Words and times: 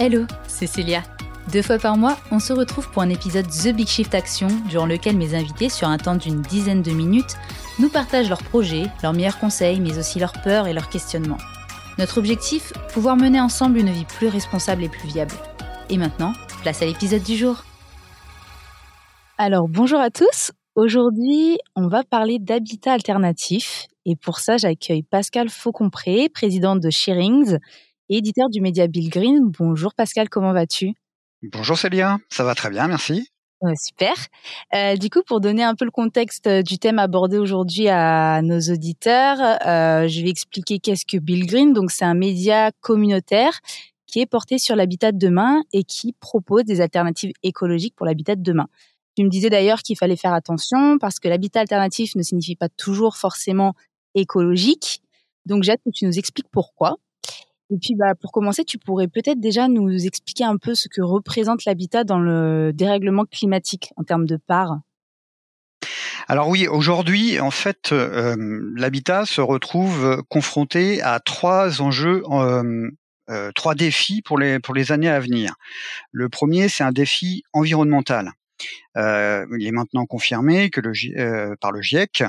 Hello, 0.00 0.26
c'est 0.48 0.66
Célia. 0.66 1.04
Deux 1.52 1.62
fois 1.62 1.78
par 1.78 1.96
mois, 1.96 2.18
on 2.32 2.40
se 2.40 2.52
retrouve 2.52 2.90
pour 2.90 3.02
un 3.02 3.10
épisode 3.10 3.46
The 3.46 3.68
Big 3.68 3.86
Shift 3.86 4.12
Action, 4.12 4.48
durant 4.68 4.86
lequel 4.86 5.16
mes 5.16 5.36
invités, 5.36 5.68
sur 5.68 5.86
un 5.86 5.98
temps 5.98 6.16
d'une 6.16 6.42
dizaine 6.42 6.82
de 6.82 6.90
minutes, 6.90 7.36
nous 7.78 7.88
partagent 7.88 8.28
leurs 8.28 8.42
projets, 8.42 8.86
leurs 9.04 9.12
meilleurs 9.12 9.38
conseils, 9.38 9.78
mais 9.78 9.96
aussi 9.96 10.18
leurs 10.18 10.32
peurs 10.42 10.66
et 10.66 10.72
leurs 10.72 10.88
questionnements. 10.88 11.38
Notre 11.96 12.18
objectif 12.18 12.72
Pouvoir 12.92 13.16
mener 13.16 13.40
ensemble 13.40 13.78
une 13.78 13.92
vie 13.92 14.04
plus 14.04 14.26
responsable 14.26 14.82
et 14.82 14.88
plus 14.88 15.06
viable. 15.06 15.34
Et 15.88 15.96
maintenant, 15.96 16.32
place 16.62 16.82
à 16.82 16.86
l'épisode 16.86 17.22
du 17.22 17.36
jour. 17.36 17.62
Alors, 19.38 19.68
bonjour 19.68 20.00
à 20.00 20.10
tous. 20.10 20.50
Aujourd'hui, 20.74 21.58
on 21.76 21.86
va 21.86 22.02
parler 22.02 22.38
d'habitat 22.40 22.94
alternatif. 22.94 23.86
Et 24.06 24.16
pour 24.16 24.40
ça, 24.40 24.56
j'accueille 24.56 25.04
Pascal 25.04 25.50
Faucompré, 25.50 26.28
présidente 26.28 26.80
de 26.80 26.90
Shearings 26.90 27.58
éditeur 28.08 28.48
du 28.50 28.60
média 28.60 28.86
Bill 28.86 29.10
Green. 29.10 29.50
Bonjour 29.58 29.94
Pascal, 29.94 30.28
comment 30.28 30.52
vas-tu? 30.52 30.92
Bonjour 31.42 31.78
Célia, 31.78 32.18
ça 32.30 32.44
va 32.44 32.54
très 32.54 32.70
bien, 32.70 32.88
merci. 32.88 33.28
super. 33.76 34.14
Euh, 34.74 34.96
du 34.96 35.10
coup, 35.10 35.22
pour 35.26 35.40
donner 35.40 35.62
un 35.62 35.74
peu 35.74 35.84
le 35.84 35.90
contexte 35.90 36.46
euh, 36.46 36.62
du 36.62 36.78
thème 36.78 36.98
abordé 36.98 37.38
aujourd'hui 37.38 37.88
à 37.88 38.42
nos 38.42 38.60
auditeurs, 38.60 39.38
euh, 39.66 40.08
je 40.08 40.22
vais 40.22 40.30
expliquer 40.30 40.78
qu'est-ce 40.78 41.06
que 41.06 41.18
Bill 41.18 41.46
Green. 41.46 41.72
Donc, 41.72 41.90
c'est 41.90 42.04
un 42.04 42.14
média 42.14 42.70
communautaire 42.80 43.60
qui 44.06 44.20
est 44.20 44.26
porté 44.26 44.58
sur 44.58 44.76
l'habitat 44.76 45.12
de 45.12 45.18
demain 45.18 45.62
et 45.72 45.84
qui 45.84 46.12
propose 46.12 46.64
des 46.64 46.80
alternatives 46.80 47.32
écologiques 47.42 47.94
pour 47.96 48.06
l'habitat 48.06 48.36
de 48.36 48.42
demain. 48.42 48.68
Tu 49.16 49.24
me 49.24 49.28
disais 49.28 49.50
d'ailleurs 49.50 49.80
qu'il 49.80 49.96
fallait 49.96 50.16
faire 50.16 50.32
attention 50.32 50.98
parce 50.98 51.18
que 51.18 51.28
l'habitat 51.28 51.60
alternatif 51.60 52.16
ne 52.16 52.22
signifie 52.22 52.56
pas 52.56 52.68
toujours 52.68 53.16
forcément 53.16 53.74
écologique. 54.14 55.02
Donc, 55.46 55.62
j'ai 55.62 55.72
hâte 55.72 55.80
que 55.84 55.90
tu 55.92 56.04
nous 56.06 56.18
expliques 56.18 56.48
pourquoi? 56.50 56.96
Et 57.70 57.78
puis, 57.78 57.94
bah, 57.94 58.14
pour 58.14 58.30
commencer, 58.30 58.64
tu 58.64 58.78
pourrais 58.78 59.08
peut-être 59.08 59.40
déjà 59.40 59.68
nous 59.68 60.06
expliquer 60.06 60.44
un 60.44 60.58
peu 60.58 60.74
ce 60.74 60.88
que 60.88 61.00
représente 61.00 61.64
l'habitat 61.64 62.04
dans 62.04 62.18
le 62.18 62.72
dérèglement 62.72 63.24
climatique 63.24 63.92
en 63.96 64.04
termes 64.04 64.26
de 64.26 64.36
part. 64.36 64.80
Alors 66.28 66.48
oui, 66.48 66.66
aujourd'hui, 66.68 67.38
en 67.40 67.50
fait, 67.50 67.92
euh, 67.92 68.36
l'habitat 68.76 69.26
se 69.26 69.40
retrouve 69.40 70.22
confronté 70.28 71.02
à 71.02 71.20
trois 71.20 71.82
enjeux, 71.82 72.22
euh, 72.30 72.90
euh, 73.30 73.50
trois 73.54 73.74
défis 73.74 74.22
pour 74.22 74.38
les 74.38 74.58
pour 74.58 74.74
les 74.74 74.90
années 74.92 75.08
à 75.08 75.20
venir. 75.20 75.54
Le 76.12 76.28
premier, 76.28 76.68
c'est 76.68 76.84
un 76.84 76.92
défi 76.92 77.42
environnemental. 77.52 78.32
il 78.96 79.66
est 79.66 79.72
maintenant 79.72 80.06
confirmé 80.06 80.70
que 80.70 80.80
par 81.56 81.72
le 81.72 81.82
GIEC 81.82 82.24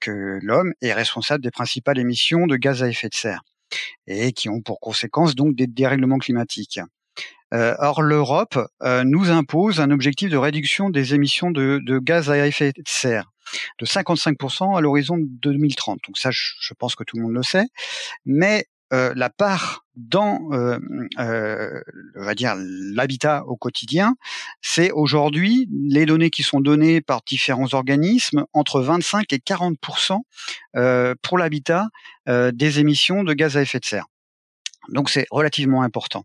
que 0.00 0.38
l'homme 0.42 0.74
est 0.82 0.92
responsable 0.92 1.42
des 1.42 1.50
principales 1.50 1.98
émissions 1.98 2.46
de 2.46 2.56
gaz 2.56 2.82
à 2.82 2.88
effet 2.88 3.08
de 3.08 3.14
serre 3.14 3.42
et 4.06 4.32
qui 4.32 4.48
ont 4.48 4.60
pour 4.60 4.80
conséquence 4.80 5.34
donc 5.34 5.54
des 5.54 5.66
dérèglements 5.66 6.18
climatiques. 6.18 6.80
Euh, 7.52 7.74
or, 7.78 8.02
l'Europe 8.02 8.58
euh, 8.82 9.04
nous 9.04 9.30
impose 9.30 9.80
un 9.80 9.90
objectif 9.90 10.30
de 10.30 10.38
réduction 10.38 10.88
des 10.88 11.14
émissions 11.14 11.50
de, 11.50 11.98
gaz 11.98 12.30
à 12.30 12.46
effet 12.46 12.72
de 12.72 12.82
serre 12.86 13.28
de 13.78 13.84
55% 13.84 14.78
à 14.78 14.80
l'horizon 14.80 15.16
2030. 15.18 15.98
Donc 16.06 16.16
ça, 16.16 16.30
je, 16.30 16.52
je, 16.60 16.72
pense 16.72 16.94
que 16.94 17.04
tout 17.04 17.18
le 17.18 17.24
monde 17.24 17.34
le 17.34 17.42
sait. 17.42 17.66
Mais 18.24 18.64
euh, 18.92 19.12
la 19.16 19.30
part 19.30 19.84
dans, 19.96 20.52
euh, 20.52 20.78
euh, 21.18 21.80
on 22.14 22.24
va 22.24 22.34
dire, 22.34 22.54
l'habitat 22.56 23.44
au 23.46 23.56
quotidien, 23.56 24.16
c'est 24.60 24.90
aujourd'hui 24.90 25.68
les 25.72 26.04
données 26.04 26.30
qui 26.30 26.42
sont 26.42 26.60
données 26.60 27.00
par 27.00 27.22
différents 27.22 27.72
organismes 27.72 28.44
entre 28.52 28.80
25 28.80 29.32
et 29.32 29.38
40% 29.38 30.20
pour 31.22 31.38
l'habitat 31.38 31.88
des 32.26 32.78
émissions 32.80 33.24
de 33.24 33.32
gaz 33.34 33.56
à 33.56 33.62
effet 33.62 33.80
de 33.80 33.84
serre. 33.84 34.06
Donc 34.88 35.10
c'est 35.10 35.26
relativement 35.30 35.82
important. 35.82 36.24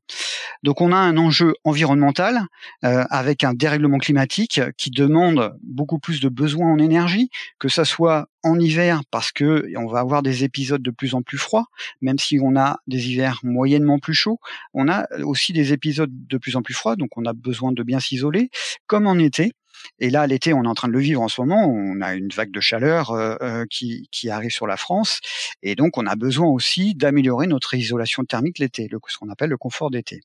Donc 0.64 0.82
on 0.82 0.92
a 0.92 0.98
un 0.98 1.18
enjeu 1.18 1.54
environnemental 1.64 2.42
euh, 2.84 3.04
avec 3.10 3.44
un 3.44 3.54
dérèglement 3.54 4.00
climatique 4.00 4.62
qui 4.78 4.90
demande 4.90 5.56
beaucoup 5.62 6.00
plus 6.00 6.20
de 6.20 6.30
besoins 6.30 6.72
en 6.72 6.80
énergie, 6.80 7.30
que 7.60 7.70
ça 7.70 7.86
soit 7.86 8.28
en 8.44 8.60
hiver 8.60 9.02
parce 9.12 9.32
que 9.32 9.68
on 9.78 9.88
va 9.88 10.00
avoir 10.00 10.24
des 10.24 10.44
épisodes 10.44 10.82
de 10.82 10.92
plus 10.92 11.14
en 11.14 11.22
plus 11.22 11.38
froids, 11.38 11.66
même 12.02 12.18
si 12.18 12.40
on 12.42 12.56
a 12.56 12.80
des 12.88 13.10
hivers 13.10 13.40
moyennement 13.44 14.00
plus 14.00 14.14
chauds, 14.14 14.40
on 14.74 14.88
a 14.88 15.06
aussi 15.24 15.54
des 15.54 15.74
épisodes 15.74 16.12
de 16.12 16.38
plus 16.38 16.56
en 16.56 16.62
plus 16.62 16.74
froids, 16.74 16.96
donc 16.96 17.10
on 17.18 17.26
a 17.26 17.34
besoin 17.34 17.72
de 17.72 17.84
bien 17.84 18.00
s'isoler, 18.00 18.50
comme 18.88 19.08
en 19.08 19.18
été. 19.18 19.54
Et 20.00 20.10
là, 20.10 20.28
l'été, 20.28 20.54
on 20.54 20.64
est 20.64 20.68
en 20.68 20.74
train 20.74 20.88
de 20.88 20.94
le 20.94 21.00
vivre 21.00 21.22
en 21.22 21.28
ce 21.28 21.42
moment. 21.42 21.66
On 21.66 22.02
a 22.02 22.14
une 22.16 22.30
vague 22.30 22.52
de 22.52 22.60
chaleur 22.60 23.12
euh, 23.12 23.36
euh, 23.42 23.66
qui, 23.70 24.08
qui, 24.12 24.30
arrive 24.30 24.52
sur 24.52 24.68
la 24.68 24.78
France. 24.78 25.20
Et 25.64 25.76
donc, 25.76 25.98
on 25.98 26.06
a 26.06 26.16
besoin 26.16 26.48
aussi 26.48 26.96
d'améliorer 26.96 27.48
notre 27.48 27.74
isolation 27.74 28.24
thermique 28.24 28.60
l'été, 28.60 28.90
ce 29.08 29.18
qu'on 29.18 29.30
appelle 29.30 29.50
le 29.50 29.58
confort 29.58 29.92
d'été. 29.92 30.22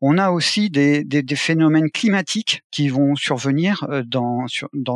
On 0.00 0.18
a 0.18 0.30
aussi 0.30 0.70
des, 0.70 1.04
phénomènes 1.36 1.90
climatiques 1.90 2.62
qui 2.70 2.88
vont 2.88 3.14
survenir 3.16 3.84
euh, 3.90 4.02
dans, 4.04 4.46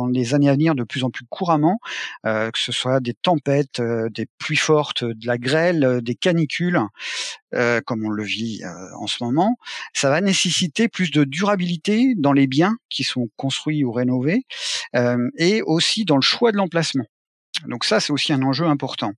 les 0.07 0.33
années 0.33 0.49
à 0.49 0.53
venir 0.53 0.75
de 0.75 0.83
plus 0.83 1.03
en 1.03 1.09
plus 1.09 1.25
couramment, 1.29 1.79
euh, 2.25 2.51
que 2.51 2.59
ce 2.59 2.71
soit 2.71 2.99
des 2.99 3.13
tempêtes, 3.13 3.79
euh, 3.79 4.09
des 4.09 4.27
pluies 4.37 4.55
fortes, 4.55 5.03
de 5.03 5.27
la 5.27 5.37
grêle, 5.37 6.01
des 6.01 6.15
canicules, 6.15 6.79
comme 7.85 8.05
on 8.05 8.09
le 8.09 8.23
vit 8.23 8.63
en 8.99 9.07
ce 9.07 9.23
moment. 9.23 9.55
Ça 9.93 10.09
va 10.09 10.19
nécessiter 10.19 10.89
plus 10.89 11.09
de 11.09 11.23
durabilité 11.23 12.13
dans 12.17 12.33
les 12.33 12.47
biens 12.47 12.75
qui 12.89 13.05
sont 13.05 13.29
construits 13.37 13.85
ou 13.85 13.93
rénovés, 13.93 14.43
et 15.37 15.61
aussi 15.61 16.03
dans 16.03 16.17
le 16.17 16.21
choix 16.21 16.51
de 16.51 16.57
l'emplacement. 16.57 17.05
Donc 17.67 17.85
ça, 17.85 18.01
c'est 18.01 18.11
aussi 18.11 18.33
un 18.33 18.41
enjeu 18.41 18.65
important. 18.65 19.13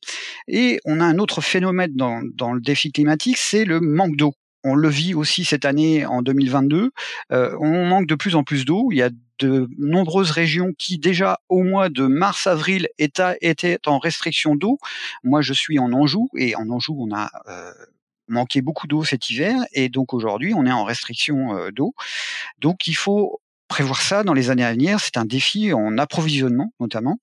Et 0.48 0.80
on 0.86 1.00
a 1.00 1.06
un 1.06 1.18
autre 1.18 1.42
phénomène 1.42 1.96
dans 1.96 2.54
le 2.54 2.62
défi 2.62 2.92
climatique, 2.92 3.38
c'est 3.38 3.66
le 3.66 3.80
manque 3.80 4.16
d'eau 4.16 4.34
on 4.68 4.76
le 4.76 4.90
vit 4.90 5.14
aussi 5.14 5.46
cette 5.46 5.66
année 5.66 6.06
en 6.06 6.22
2022. 6.22 6.92
Euh, 7.32 7.58
on 7.60 7.86
manque 7.86 8.08
de 8.08 8.16
plus 8.16 8.36
en 8.36 8.44
plus 8.44 8.66
d'eau. 8.66 8.90
Il 8.92 8.98
y 8.98 9.02
a 9.02 9.10
de 9.40 9.70
nombreuses 9.78 10.32
régions 10.32 10.74
qui 10.78 10.98
déjà 10.98 11.40
au 11.48 11.64
mois 11.64 11.90
de 11.90 12.06
mars-avril 12.06 12.90
étaient, 12.98 13.80
en 13.86 14.00
restriction 14.00 14.56
d'eau. 14.56 14.78
Moi, 15.24 15.42
je 15.42 15.54
suis 15.54 15.80
en 15.80 15.94
Anjou 15.94 16.30
et 16.36 16.56
en 16.56 16.70
Anjou, 16.70 16.98
on 17.00 17.16
a 17.16 17.30
euh, 17.48 17.72
manqué 18.28 18.62
beaucoup 18.62 18.88
d'eau 18.88 19.04
cet 19.04 19.30
hiver 19.30 19.56
et 19.74 19.90
donc 19.90 20.14
aujourd'hui, 20.14 20.54
on 20.54 20.66
est 20.66 20.72
en 20.72 20.84
restriction 20.84 21.56
euh, 21.56 21.72
d'eau. 21.72 21.94
Donc, 22.60 22.88
il 22.88 22.96
faut 22.96 23.40
prévoir 23.68 24.02
ça 24.02 24.24
dans 24.24 24.34
les 24.34 24.50
années 24.50 24.64
à 24.64 24.72
venir, 24.72 25.00
c'est 25.00 25.18
un 25.18 25.26
défi 25.26 25.74
en 25.74 25.98
approvisionnement 25.98 26.74
notamment, 26.80 27.20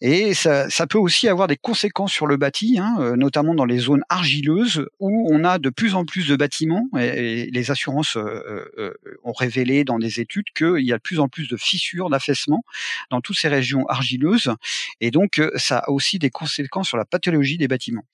et 0.00 0.34
ça, 0.34 0.68
peut 0.88 0.98
aussi 0.98 1.28
avoir 1.28 1.48
des 1.48 1.56
conséquences 1.56 2.12
sur 2.12 2.26
le 2.26 2.36
bâti, 2.36 2.78
hein, 2.78 2.96
euh, 3.00 3.16
notamment 3.16 3.54
dans 3.54 3.64
les 3.64 3.78
zones 3.78 4.02
argileuses 4.08 4.86
où 5.00 5.28
on 5.30 5.44
a 5.44 5.58
de 5.58 5.70
plus 5.70 5.94
en 5.94 6.04
plus 6.04 6.28
de 6.28 6.36
bâtiments, 6.36 6.88
et, 6.98 7.48
les 7.50 7.70
assurances 7.70 8.16
euh, 8.16 8.64
euh, 8.78 8.94
ont 9.24 9.32
révélé 9.32 9.84
dans 9.84 9.98
des 9.98 10.20
études 10.20 10.46
qu'il 10.56 10.84
y 10.84 10.92
a 10.92 10.96
de 10.96 11.02
plus 11.02 11.20
en 11.20 11.28
plus 11.28 11.48
de 11.48 11.56
fissures, 11.56 12.10
d'affaissement 12.10 12.62
dans 13.10 13.20
toutes 13.20 13.38
ces 13.38 13.48
régions 13.48 13.86
argileuses, 13.88 14.52
et 15.00 15.10
donc 15.10 15.40
ça 15.56 15.78
a 15.78 15.90
aussi 15.90 16.18
des 16.18 16.30
conséquences 16.30 16.88
sur 16.88 16.96
la 16.96 17.04
pathologie 17.04 17.58
des 17.58 17.68
bâtiments. 17.68 18.04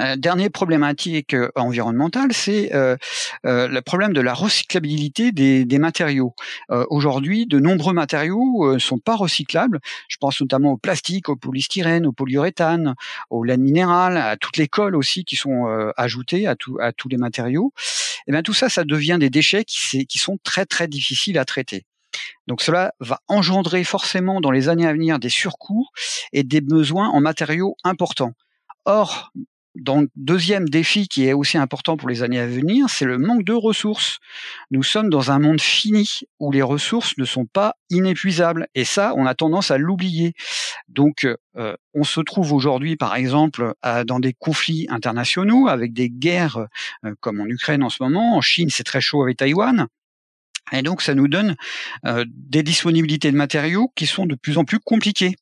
Euh, 0.00 0.16
dernière 0.16 0.50
problématique 0.50 1.34
euh, 1.34 1.50
environnementale, 1.56 2.32
c'est 2.32 2.72
euh, 2.74 2.96
le 3.44 3.80
problème 3.80 4.12
de 4.12 4.20
la 4.20 4.32
recyclabilité 4.32 5.32
des, 5.32 5.78
matériaux. 5.78 6.34
Aujourd'hui, 6.90 7.46
de 7.46 7.60
nombreux 7.60 7.92
matériaux 7.92 8.74
ne 8.74 8.78
sont 8.78 8.98
pas 8.98 9.14
recyclables. 9.14 9.78
Je 10.08 10.16
pense 10.16 10.40
notamment 10.40 10.72
au 10.72 10.76
plastique, 10.76 11.28
au 11.28 11.36
polystyrène, 11.36 12.04
au 12.04 12.12
polyuréthane, 12.12 12.94
au 13.30 13.44
laine 13.44 13.62
minérale, 13.62 14.16
à 14.16 14.36
toutes 14.36 14.56
les 14.56 14.66
colles 14.66 14.96
aussi 14.96 15.24
qui 15.24 15.36
sont 15.36 15.66
ajoutées 15.96 16.48
à 16.48 16.56
tous 16.56 17.08
les 17.08 17.16
matériaux. 17.16 17.72
Et 17.76 18.22
eh 18.28 18.32
bien 18.32 18.42
tout 18.42 18.54
ça, 18.54 18.68
ça 18.68 18.84
devient 18.84 19.18
des 19.20 19.30
déchets 19.30 19.64
qui, 19.64 20.06
qui 20.06 20.18
sont 20.18 20.38
très 20.42 20.66
très 20.66 20.88
difficiles 20.88 21.38
à 21.38 21.44
traiter. 21.44 21.84
Donc 22.48 22.60
cela 22.60 22.94
va 22.98 23.20
engendrer 23.28 23.84
forcément 23.84 24.40
dans 24.40 24.50
les 24.50 24.68
années 24.68 24.86
à 24.86 24.92
venir 24.92 25.20
des 25.20 25.28
surcoûts 25.28 25.86
et 26.32 26.42
des 26.42 26.60
besoins 26.60 27.08
en 27.08 27.20
matériaux 27.20 27.76
importants. 27.84 28.32
Or, 28.84 29.32
donc, 29.78 30.08
deuxième 30.16 30.68
défi 30.68 31.08
qui 31.08 31.26
est 31.26 31.32
aussi 31.32 31.56
important 31.56 31.96
pour 31.96 32.08
les 32.08 32.22
années 32.22 32.40
à 32.40 32.46
venir, 32.46 32.86
c'est 32.88 33.04
le 33.04 33.18
manque 33.18 33.44
de 33.44 33.52
ressources. 33.52 34.18
Nous 34.70 34.82
sommes 34.82 35.08
dans 35.08 35.30
un 35.30 35.38
monde 35.38 35.60
fini 35.60 36.20
où 36.40 36.50
les 36.50 36.62
ressources 36.62 37.16
ne 37.18 37.24
sont 37.24 37.46
pas 37.46 37.74
inépuisables. 37.90 38.66
Et 38.74 38.84
ça, 38.84 39.14
on 39.16 39.26
a 39.26 39.34
tendance 39.34 39.70
à 39.70 39.78
l'oublier. 39.78 40.34
Donc, 40.88 41.26
euh, 41.56 41.76
on 41.94 42.04
se 42.04 42.20
trouve 42.20 42.52
aujourd'hui, 42.52 42.96
par 42.96 43.14
exemple, 43.14 43.74
dans 44.06 44.20
des 44.20 44.32
conflits 44.32 44.86
internationaux, 44.90 45.68
avec 45.68 45.92
des 45.92 46.10
guerres 46.10 46.66
euh, 47.04 47.14
comme 47.20 47.40
en 47.40 47.46
Ukraine 47.46 47.82
en 47.82 47.90
ce 47.90 48.02
moment. 48.02 48.36
En 48.36 48.40
Chine, 48.40 48.70
c'est 48.70 48.84
très 48.84 49.00
chaud 49.00 49.22
avec 49.22 49.38
Taïwan. 49.38 49.86
Et 50.72 50.82
donc, 50.82 51.02
ça 51.02 51.14
nous 51.14 51.28
donne 51.28 51.56
euh, 52.06 52.24
des 52.28 52.62
disponibilités 52.62 53.30
de 53.30 53.36
matériaux 53.36 53.92
qui 53.94 54.06
sont 54.06 54.26
de 54.26 54.34
plus 54.34 54.58
en 54.58 54.64
plus 54.64 54.78
compliquées. 54.78 55.34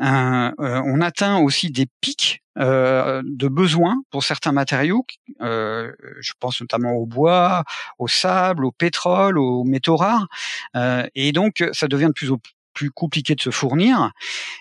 Euh, 0.00 0.50
euh, 0.60 0.82
on 0.84 1.00
atteint 1.00 1.38
aussi 1.38 1.70
des 1.70 1.86
pics 2.00 2.42
de 2.58 3.48
besoins 3.48 3.96
pour 4.10 4.24
certains 4.24 4.52
matériaux. 4.52 5.04
je 5.40 6.32
pense 6.40 6.58
notamment 6.62 6.92
au 6.92 7.04
bois, 7.04 7.64
au 7.98 8.08
sable, 8.08 8.64
au 8.64 8.72
pétrole, 8.72 9.36
aux 9.36 9.62
métaux 9.62 9.96
rares. 9.96 10.26
et 11.14 11.32
donc, 11.32 11.62
ça 11.72 11.86
devient 11.86 12.06
de 12.06 12.12
plus 12.12 12.32
en 12.32 12.38
plus 12.76 12.90
compliqué 12.90 13.34
de 13.34 13.40
se 13.40 13.50
fournir. 13.50 14.12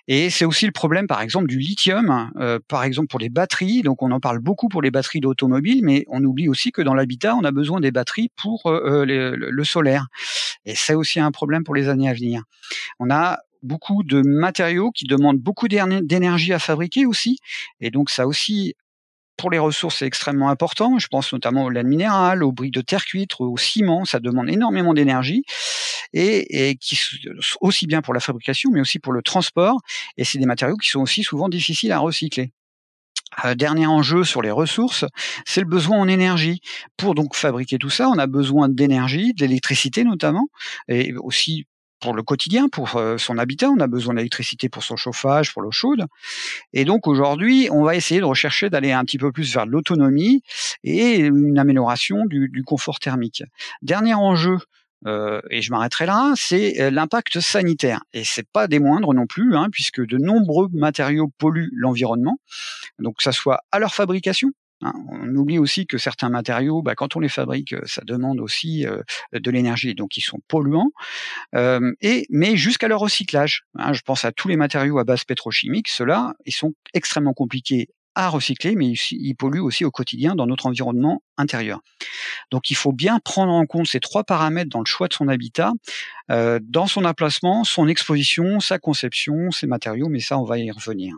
Et 0.08 0.30
c'est 0.30 0.46
aussi 0.46 0.66
le 0.66 0.72
problème, 0.72 1.06
par 1.06 1.22
exemple, 1.22 1.48
du 1.48 1.60
lithium, 1.60 2.32
euh, 2.38 2.60
par 2.68 2.84
exemple 2.84 3.08
pour 3.08 3.20
les 3.20 3.30
batteries. 3.30 3.82
Donc 3.82 4.02
on 4.02 4.12
en 4.12 4.22
parle 4.22 4.40
beaucoup 4.40 4.70
pour 4.70 4.82
les 4.82 4.90
batteries 4.90 5.20
d'automobile, 5.20 5.82
mais 5.84 6.06
on 6.08 6.24
oublie 6.24 6.48
aussi 6.48 6.72
que 6.72 6.82
dans 6.82 6.94
l'habitat, 6.94 7.36
on 7.36 7.44
a 7.44 7.52
besoin 7.52 7.82
des 7.82 7.92
batteries 7.92 8.32
pour 8.42 8.66
euh, 8.68 9.06
le, 9.06 9.36
le 9.36 9.64
solaire. 9.64 10.08
Et 10.66 10.76
c'est 10.76 10.96
aussi 10.96 11.20
un 11.20 11.32
problème 11.32 11.64
pour 11.64 11.76
les 11.76 11.90
années 11.90 12.10
à 12.10 12.14
venir. 12.14 12.44
On 13.00 13.12
a 13.12 13.40
beaucoup 13.62 14.04
de 14.04 14.22
matériaux 14.22 14.92
qui 14.92 15.06
demandent 15.06 15.40
beaucoup 15.40 15.68
d'énergie 15.68 16.54
à 16.54 16.60
fabriquer 16.60 17.06
aussi. 17.06 17.40
Et 17.82 17.92
donc 17.92 18.10
ça 18.10 18.28
aussi 18.28 18.76
pour 19.38 19.52
les 19.52 19.60
ressources, 19.60 19.98
c'est 19.98 20.06
extrêmement 20.06 20.50
important. 20.50 20.98
Je 20.98 21.08
pense 21.08 21.34
notamment 21.34 21.66
aux 21.66 21.70
laine 21.70 21.88
minérale, 21.88 22.44
aux 22.44 22.54
briques 22.54 22.74
de 22.74 22.82
terre 22.82 23.04
cuite, 23.04 23.32
au 23.40 23.58
ciment. 23.58 24.06
Ça 24.06 24.20
demande 24.20 24.50
énormément 24.50 24.94
d'énergie 24.94 25.44
et, 26.14 26.78
qui 26.80 27.00
aussi 27.62 27.88
bien 27.88 28.02
pour 28.02 28.14
la 28.14 28.20
fabrication, 28.20 28.70
mais 28.72 28.82
aussi 28.82 29.00
pour 29.00 29.14
le 29.14 29.22
transport. 29.22 29.80
Et 30.18 30.24
c'est 30.24 30.40
des 30.40 30.46
matériaux 30.46 30.78
qui 30.78 30.90
sont 30.90 31.02
aussi 31.02 31.24
souvent 31.24 31.50
difficiles 31.50 31.92
à 31.92 32.00
recycler. 32.00 32.52
Euh, 33.44 33.56
dernier 33.56 33.86
enjeu 33.86 34.24
sur 34.24 34.42
les 34.42 34.52
ressources, 34.52 35.06
c'est 35.46 35.62
le 35.62 35.68
besoin 35.68 35.98
en 35.98 36.08
énergie. 36.08 36.62
Pour 36.96 37.16
donc 37.16 37.36
fabriquer 37.36 37.78
tout 37.78 37.90
ça, 37.90 38.08
on 38.08 38.18
a 38.18 38.28
besoin 38.28 38.70
d'énergie, 38.70 39.34
d'électricité 39.34 40.04
notamment, 40.04 40.48
et 40.88 41.14
aussi 41.16 41.66
pour 42.02 42.14
le 42.14 42.24
quotidien, 42.24 42.70
pour 42.70 42.96
euh, 42.96 43.18
son 43.18 43.38
habitat. 43.38 43.70
On 43.70 43.80
a 43.80 43.88
besoin 43.88 44.14
d'électricité 44.14 44.70
pour 44.70 44.84
son 44.84 44.96
chauffage, 44.96 45.54
pour 45.54 45.62
l'eau 45.62 45.72
chaude. 45.72 46.06
Et 46.74 46.86
donc 46.86 47.08
aujourd'hui, 47.08 47.68
on 47.72 47.84
va 47.84 47.96
essayer 47.96 48.20
de 48.20 48.26
rechercher 48.26 48.70
d'aller 48.70 48.92
un 48.92 49.04
petit 49.04 49.18
peu 49.18 49.32
plus 49.32 49.54
vers 49.54 49.66
l'autonomie 49.66 50.42
et 50.84 51.18
une 51.18 51.58
amélioration 51.58 52.26
du, 52.26 52.64
confort 52.66 53.00
thermique. 53.00 53.44
Dernier 53.82 54.14
enjeu. 54.14 54.58
Euh, 55.08 55.42
et 55.52 55.62
je 55.62 55.72
m'arrêterai 55.72 56.06
là, 56.06 56.34
c'est 56.36 56.82
euh, 56.82 56.90
l'impact 56.90 57.40
sanitaire. 57.40 58.02
Et 58.14 58.24
c'est 58.24 58.48
pas 58.48 58.68
des 58.68 58.80
moindres 58.80 59.14
non 59.14 59.28
plus, 59.28 59.56
hein, 59.56 59.68
puisque 59.72 60.06
de 60.06 60.18
nombreux 60.18 60.68
matériaux 60.74 61.32
polluent 61.38 61.72
l'environnement. 61.74 62.40
Donc 63.00 63.18
que 63.18 63.24
ça 63.24 63.32
soit 63.32 63.62
à 63.72 63.80
leur 63.80 63.94
fabrication, 63.94 64.52
Hein, 64.82 64.92
on 65.10 65.34
oublie 65.36 65.58
aussi 65.58 65.88
que 65.88 65.98
certains 65.98 66.30
matériaux, 66.30 66.82
bah, 66.82 66.96
quand 66.96 67.16
on 67.16 67.22
les 67.22 67.30
fabrique, 67.30 67.72
euh, 67.74 67.82
ça 67.86 68.02
demande 68.06 68.42
aussi 68.42 68.86
de 69.32 69.52
l'énergie, 69.52 69.96
donc 69.96 70.18
ils 70.18 70.22
sont 70.22 70.40
polluants. 70.50 70.92
Et 72.02 72.26
mais 72.30 72.58
jusqu'à 72.58 72.88
leur 72.88 73.00
recyclage, 73.00 73.64
hein, 73.76 73.94
je 73.94 74.02
pense 74.02 74.26
à 74.26 74.32
tous 74.32 74.48
les 74.48 74.58
matériaux 74.58 75.00
à 75.00 75.06
base 75.06 75.24
pétrochimique, 75.24 75.88
ceux-là, 75.88 76.34
ils 76.46 76.54
sont 76.54 76.74
extrêmement 76.94 77.34
compliqués 77.34 77.88
à 78.16 78.30
recycler, 78.30 78.76
mais 78.76 78.94
ils 79.12 79.36
polluent 79.36 79.62
aussi 79.62 79.86
au 79.86 79.92
quotidien 79.92 80.36
dans 80.36 80.48
notre 80.48 80.66
environnement 80.66 81.22
intérieur. 81.38 81.82
Donc 82.52 82.72
il 82.72 82.76
faut 82.76 82.94
bien 82.94 83.20
prendre 83.20 83.52
en 83.52 83.66
compte 83.66 83.88
ces 83.88 84.00
trois 84.00 84.24
paramètres 84.24 84.70
dans 84.70 84.80
le 84.80 84.86
choix 84.86 85.08
de 85.08 85.14
son 85.14 85.28
habitat, 85.28 85.74
dans 86.30 86.88
son 86.88 87.06
emplacement, 87.06 87.64
son 87.64 87.88
exposition, 87.88 88.60
sa 88.60 88.80
conception, 88.80 89.52
ses 89.52 89.68
matériaux, 89.68 90.08
mais 90.10 90.20
ça 90.20 90.38
on 90.38 90.44
va 90.44 90.58
y 90.58 90.72
revenir. 90.72 91.16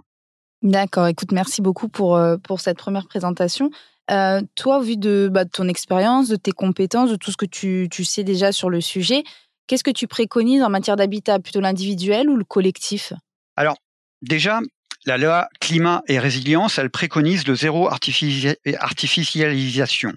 D'accord, 0.64 1.08
écoute, 1.08 1.32
merci 1.32 1.62
beaucoup 1.62 1.88
pour, 1.88 2.16
euh, 2.16 2.38
pour 2.38 2.62
cette 2.62 2.78
première 2.78 3.08
présentation. 3.08 3.70
Euh, 4.10 4.42
toi, 4.56 4.80
au 4.80 4.82
vu 4.82 4.98
de, 4.98 5.30
bah, 5.32 5.44
de 5.46 5.50
ton 5.50 5.68
expérience, 5.68 6.30
de 6.30 6.36
tes 6.36 6.52
compétences, 6.52 7.12
de 7.12 7.16
tout 7.16 7.32
ce 7.32 7.38
que 7.38 7.46
tu, 7.46 7.88
tu 7.92 8.04
sais 8.04 8.24
déjà 8.24 8.52
sur 8.52 8.70
le 8.70 8.82
sujet, 8.82 9.24
qu'est-ce 9.68 9.84
que 9.84 9.92
tu 9.92 10.08
préconises 10.08 10.64
en 10.64 10.70
matière 10.70 10.96
d'habitat? 10.96 11.40
Plutôt 11.40 11.60
l'individuel 11.60 12.30
ou 12.30 12.38
le 12.38 12.44
collectif? 12.44 13.14
Alors, 13.56 13.78
déjà, 14.22 14.62
la 15.08 15.18
loi 15.18 15.48
climat 15.62 16.04
et 16.08 16.20
résilience, 16.20 16.78
elle 16.78 16.90
préconise 16.90 17.48
le 17.48 17.56
zéro 17.56 17.90
artificialisation. 17.90 20.14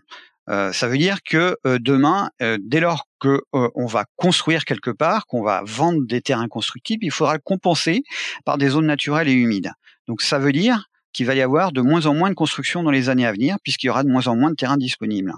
Euh, 0.49 0.73
ça 0.73 0.89
veut 0.89 0.99
dire 0.99 1.23
que 1.23 1.57
euh, 1.65 1.79
demain, 1.81 2.31
euh, 2.43 2.59
dès 2.61 2.81
lors 2.81 3.07
que 3.21 3.41
on 3.53 3.87
va 3.87 4.07
construire 4.17 4.65
quelque 4.65 4.91
part, 4.91 5.27
qu'on 5.27 5.45
va 5.45 5.63
vendre 5.65 6.05
des 6.07 6.21
terrains 6.21 6.49
constructibles, 6.49 7.05
il 7.05 7.13
faudra 7.13 7.35
le 7.35 7.41
compenser 7.41 8.03
par 8.45 8.59
des 8.59 8.71
zones 8.71 8.87
naturelles 8.87 9.29
et 9.29 9.33
humides. 9.33 9.71
Donc 10.09 10.23
ça 10.23 10.41
veut 10.41 10.53
dire 10.53 10.89
qu'il 11.13 11.27
va 11.27 11.37
y 11.37 11.41
avoir 11.41 11.71
de 11.71 11.83
moins 11.83 12.07
en 12.07 12.15
moins 12.15 12.31
de 12.31 12.35
construction 12.35 12.83
dans 12.83 12.91
les 12.91 13.09
années 13.09 13.27
à 13.27 13.33
venir, 13.33 13.59
puisqu'il 13.63 13.87
y 13.87 13.91
aura 13.91 14.03
de 14.03 14.09
moins 14.09 14.27
en 14.27 14.35
moins 14.35 14.51
de 14.51 14.57
terrains 14.57 14.77
disponibles. 14.77 15.35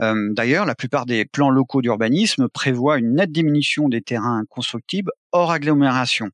Euh, 0.00 0.28
d'ailleurs, 0.30 0.64
la 0.64 0.74
plupart 0.74 1.06
des 1.06 1.24
plans 1.24 1.50
locaux 1.50 1.82
d'urbanisme 1.82 2.48
prévoient 2.48 2.98
une 2.98 3.14
nette 3.14 3.30
diminution 3.30 3.88
des 3.88 4.00
terrains 4.00 4.42
constructibles 4.48 5.12
hors 5.32 5.50
agglomération, 5.50 6.28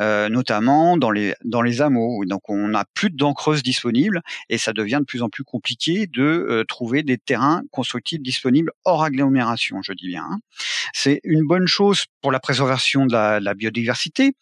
euh, 0.00 0.28
notamment 0.28 0.96
dans 0.96 1.10
les 1.10 1.34
dans 1.44 1.62
les 1.62 1.82
hameaux. 1.82 2.24
Donc, 2.24 2.48
on 2.48 2.68
n'a 2.68 2.84
plus 2.94 3.10
de 3.10 3.16
dents 3.16 3.34
disponibles 3.62 4.22
et 4.48 4.58
ça 4.58 4.72
devient 4.72 4.98
de 5.00 5.04
plus 5.04 5.22
en 5.22 5.28
plus 5.28 5.44
compliqué 5.44 6.06
de 6.06 6.22
euh, 6.22 6.64
trouver 6.64 7.02
des 7.02 7.18
terrains 7.18 7.62
constructibles 7.70 8.24
disponibles 8.24 8.72
hors 8.84 9.02
agglomération. 9.04 9.80
Je 9.82 9.92
dis 9.92 10.08
bien. 10.08 10.24
Hein. 10.28 10.38
C'est 10.92 11.20
une 11.24 11.46
bonne 11.46 11.66
chose 11.66 12.06
pour 12.22 12.32
la 12.32 12.40
préservation 12.40 13.06
de 13.06 13.12
la, 13.12 13.54
biodiversité, 13.54 14.32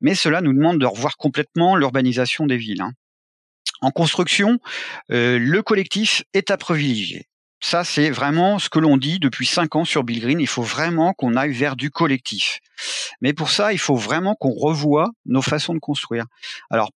mais 0.00 0.14
cela 0.14 0.40
nous 0.40 0.52
demande 0.52 0.78
de 0.78 0.86
revoir 0.86 1.16
complètement 1.16 1.76
l'urbanisation 1.76 2.46
des 2.46 2.56
villes. 2.56 2.82
Hein. 2.82 2.92
En 3.80 3.90
construction, 3.90 4.58
le 5.08 5.60
collectif 5.60 6.24
est 6.34 6.50
à 6.50 6.56
privilégier. 6.56 7.28
Ça, 7.60 7.82
c'est 7.84 8.10
vraiment 8.10 8.58
ce 8.58 8.68
que 8.68 8.78
l'on 8.78 8.96
dit 8.96 9.18
depuis 9.18 9.46
cinq 9.46 9.74
ans 9.74 9.84
sur 9.84 10.04
Bill 10.04 10.20
Green. 10.20 10.40
Il 10.40 10.46
faut 10.46 10.62
vraiment 10.62 11.12
qu'on 11.12 11.34
aille 11.34 11.52
vers 11.52 11.76
du 11.76 11.90
collectif. 11.90 12.60
Mais 13.20 13.32
pour 13.32 13.50
ça, 13.50 13.72
il 13.72 13.78
faut 13.78 13.96
vraiment 13.96 14.34
qu'on 14.36 14.52
revoie 14.52 15.10
nos 15.26 15.42
façons 15.42 15.74
de 15.74 15.80
construire. 15.80 16.24
Alors, 16.70 16.90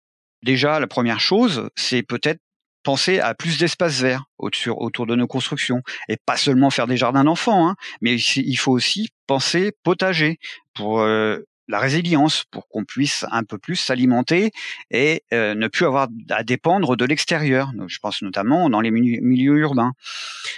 déjà, 0.42 0.78
la 0.78 0.86
première 0.86 1.20
chose, 1.20 1.70
c'est 1.76 2.02
peut-être 2.02 2.40
penser 2.82 3.20
à 3.20 3.34
plus 3.34 3.58
d'espaces 3.58 4.00
verts 4.00 4.24
autour 4.38 5.06
de 5.06 5.14
nos 5.14 5.26
constructions 5.26 5.82
et 6.08 6.16
pas 6.24 6.36
seulement 6.36 6.70
faire 6.70 6.86
des 6.86 6.96
jardins 6.96 7.24
d'enfants, 7.24 7.68
hein, 7.68 7.76
mais 8.00 8.16
il 8.16 8.56
faut 8.56 8.72
aussi 8.72 9.10
penser 9.26 9.72
potager 9.82 10.38
pour 10.74 11.00
euh, 11.00 11.40
la 11.70 11.78
résilience 11.78 12.44
pour 12.50 12.68
qu'on 12.68 12.84
puisse 12.84 13.24
un 13.30 13.44
peu 13.44 13.56
plus 13.56 13.76
s'alimenter 13.76 14.50
et 14.90 15.22
euh, 15.32 15.54
ne 15.54 15.68
plus 15.68 15.86
avoir 15.86 16.08
à 16.28 16.42
dépendre 16.42 16.96
de 16.96 17.04
l'extérieur. 17.04 17.70
Je 17.86 17.98
pense 18.00 18.22
notamment 18.22 18.68
dans 18.68 18.80
les 18.80 18.90
milieux 18.90 19.58
urbains. 19.58 19.92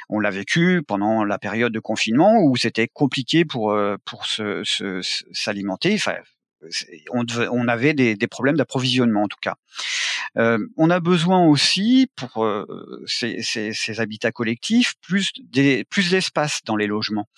On 0.09 0.19
l'a 0.21 0.31
vécu 0.31 0.83
pendant 0.87 1.25
la 1.25 1.39
période 1.39 1.73
de 1.73 1.81
confinement 1.81 2.43
où 2.43 2.57
c'était 2.57 2.89
compliqué 2.89 3.45
pour 3.45 3.73
euh, 3.73 3.97
pour 4.05 4.27
s'alimenter. 4.27 5.95
enfin, 5.95 6.17
on, 7.13 7.69
avait 7.69 7.93
des, 7.93 8.17
problèmes 8.29 8.57
d'approvisionnement 8.57 9.25
en 9.25 9.29
tout 9.29 9.41
cas. 9.41 9.57
Euh, 10.37 10.59
on 10.77 10.91
a 10.91 11.01
besoin 11.01 11.47
aussi 11.47 12.09
pour 12.17 12.45
euh, 12.45 12.67
ces, 13.07 14.01
habitats 14.01 14.33
collectifs 14.33 14.95
plus 15.03 15.33
des, 15.43 15.85
plus 15.85 16.11
d'espace 16.11 16.61
dans 16.65 16.77
les 16.77 16.87
logements 16.87 17.29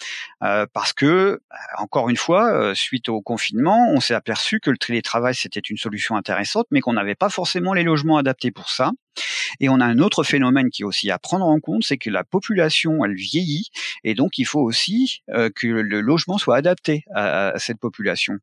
euh, 0.42 0.66
parce 0.72 0.92
que 0.92 1.40
encore 1.78 2.08
une 2.08 2.16
fois 2.16 2.74
suite 2.74 3.08
au 3.08 3.20
confinement 3.20 3.90
on 3.90 4.00
s'est 4.00 4.14
aperçu 4.14 4.60
que 4.60 4.70
le 4.70 4.76
télétravail 4.76 5.34
c'était 5.34 5.60
une 5.60 5.76
solution 5.76 6.16
intéressante 6.16 6.66
mais 6.70 6.80
qu'on 6.80 6.92
n'avait 6.92 7.14
pas 7.14 7.28
forcément 7.28 7.72
les 7.74 7.82
logements 7.82 8.16
adaptés 8.16 8.50
pour 8.50 8.70
ça 8.70 8.92
et 9.60 9.68
on 9.68 9.80
a 9.80 9.84
un 9.84 9.98
autre 9.98 10.24
phénomène 10.24 10.70
qui 10.70 10.82
est 10.82 10.84
aussi 10.84 11.10
à 11.10 11.18
prendre 11.20 11.46
en 11.46 11.60
compte, 11.60 11.84
c'est 11.84 11.98
que 11.98 12.10
la 12.10 12.24
population, 12.24 13.04
elle 13.04 13.14
vieillit, 13.14 13.68
et 14.02 14.14
donc 14.14 14.38
il 14.38 14.44
faut 14.44 14.60
aussi 14.60 15.22
que 15.54 15.68
le 15.68 16.00
logement 16.00 16.36
soit 16.36 16.56
adapté 16.56 17.04
à, 17.14 17.52
cette 17.58 17.78
population. 17.78 18.38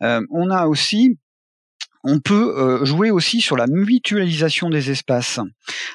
On 0.00 0.50
a 0.50 0.66
aussi 0.68 1.18
on 2.06 2.20
peut 2.20 2.54
euh, 2.56 2.84
jouer 2.84 3.10
aussi 3.10 3.40
sur 3.40 3.56
la 3.56 3.66
mutualisation 3.66 4.70
des 4.70 4.90
espaces. 4.90 5.40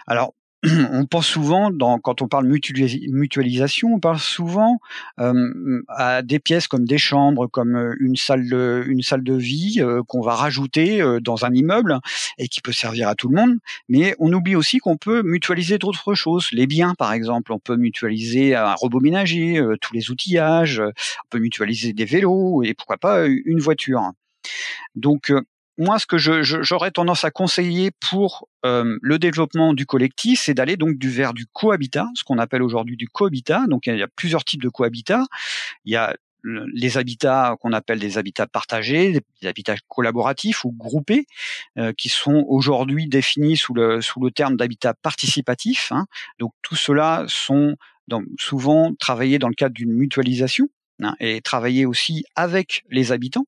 Alors, 0.08 0.34
on 0.92 1.06
pense 1.06 1.26
souvent, 1.26 1.72
quand 2.04 2.22
on 2.22 2.28
parle 2.28 2.48
mutualisation, 2.48 3.96
on 3.96 4.00
parle 4.00 4.20
souvent 4.20 4.80
euh, 5.20 5.82
à 5.88 6.22
des 6.22 6.38
pièces 6.38 6.68
comme 6.68 6.86
des 6.86 7.00
chambres, 7.00 7.48
comme 7.48 7.76
euh, 7.76 7.96
une 8.00 8.16
salle 8.16 8.48
de, 8.48 8.84
une 8.88 9.02
salle 9.02 9.24
de 9.24 9.34
vie 9.34 9.78
euh, 9.80 10.04
qu'on 10.08 10.22
va 10.22 10.36
rajouter 10.36 11.02
dans 11.22 11.46
un 11.46 11.54
immeuble 11.54 11.98
et 12.38 12.48
qui 12.48 12.62
peut 12.62 12.72
servir 12.72 13.08
à 13.08 13.16
tout 13.16 13.28
le 13.28 13.36
monde. 13.36 13.58
Mais 13.90 14.16
on 14.20 14.32
oublie 14.32 14.56
aussi 14.56 14.78
qu'on 14.78 14.98
peut 14.98 15.24
mutualiser 15.24 15.80
d'autres 15.80 16.14
choses, 16.14 16.50
les 16.52 16.68
biens 16.68 16.94
par 16.94 17.12
exemple. 17.12 17.54
On 17.54 17.60
peut 17.60 17.78
mutualiser 17.78 18.54
un 18.56 18.76
robot 18.76 19.00
ménager, 19.00 19.60
tous 19.82 19.94
les 19.96 20.12
outillages, 20.12 20.80
on 20.80 21.30
peut 21.32 21.40
mutualiser 21.40 21.94
des 21.94 22.06
vélos 22.06 22.62
et 22.64 22.76
pourquoi 22.76 22.98
pas 22.98 23.26
une 23.26 23.60
voiture. 23.60 24.12
Donc 24.96 25.32
moi, 25.82 25.98
ce 25.98 26.06
que 26.06 26.20
j'aurais 26.20 26.92
tendance 26.92 27.26
à 27.26 27.32
conseiller 27.32 27.90
pour 27.90 28.48
euh, 28.66 29.00
le 29.02 29.18
développement 29.18 29.74
du 29.74 29.88
collectif, 29.88 30.40
c'est 30.44 30.54
d'aller 30.54 30.78
donc 30.78 31.00
du 31.00 31.10
vers 31.10 31.34
du 31.34 31.48
cohabitat, 31.48 32.08
ce 32.14 32.24
qu'on 32.24 32.38
appelle 32.38 32.62
aujourd'hui 32.62 32.98
du 32.98 33.08
cohabitat. 33.08 33.66
Donc, 33.68 33.88
il 33.88 33.98
y 33.98 34.04
a 34.04 34.08
plusieurs 34.08 34.46
types 34.46 34.62
de 34.62 34.70
cohabitat. 34.70 35.24
Il 35.86 35.92
y 35.92 35.96
a 35.96 36.16
les 36.44 36.98
habitats 37.00 37.56
qu'on 37.60 37.74
appelle 37.74 37.98
des 37.98 38.20
habitats 38.20 38.46
partagés, 38.46 39.22
des 39.42 39.48
habitats 39.48 39.76
collaboratifs 39.88 40.66
ou 40.66 40.72
groupés, 40.72 41.26
euh, 41.80 41.94
qui 41.94 42.10
sont 42.10 42.46
aujourd'hui 42.48 43.08
définis 43.08 43.58
sous 43.58 43.74
le 43.74 44.02
sous 44.02 44.22
le 44.22 44.30
terme 44.30 44.58
d'habitat 44.58 44.94
participatif. 44.94 45.92
Hein. 45.92 46.06
Donc, 46.38 46.54
tout 46.62 46.76
cela 46.76 47.26
sont 47.28 47.76
souvent 48.38 48.94
travaillés 49.00 49.40
dans 49.40 49.48
le 49.48 49.56
cadre 49.56 49.74
d'une 49.74 49.94
mutualisation 49.94 50.68
hein, 51.02 51.16
et 51.20 51.42
travaillés 51.42 51.88
aussi 51.88 52.24
avec 52.36 52.84
les 52.90 53.12
habitants 53.12 53.46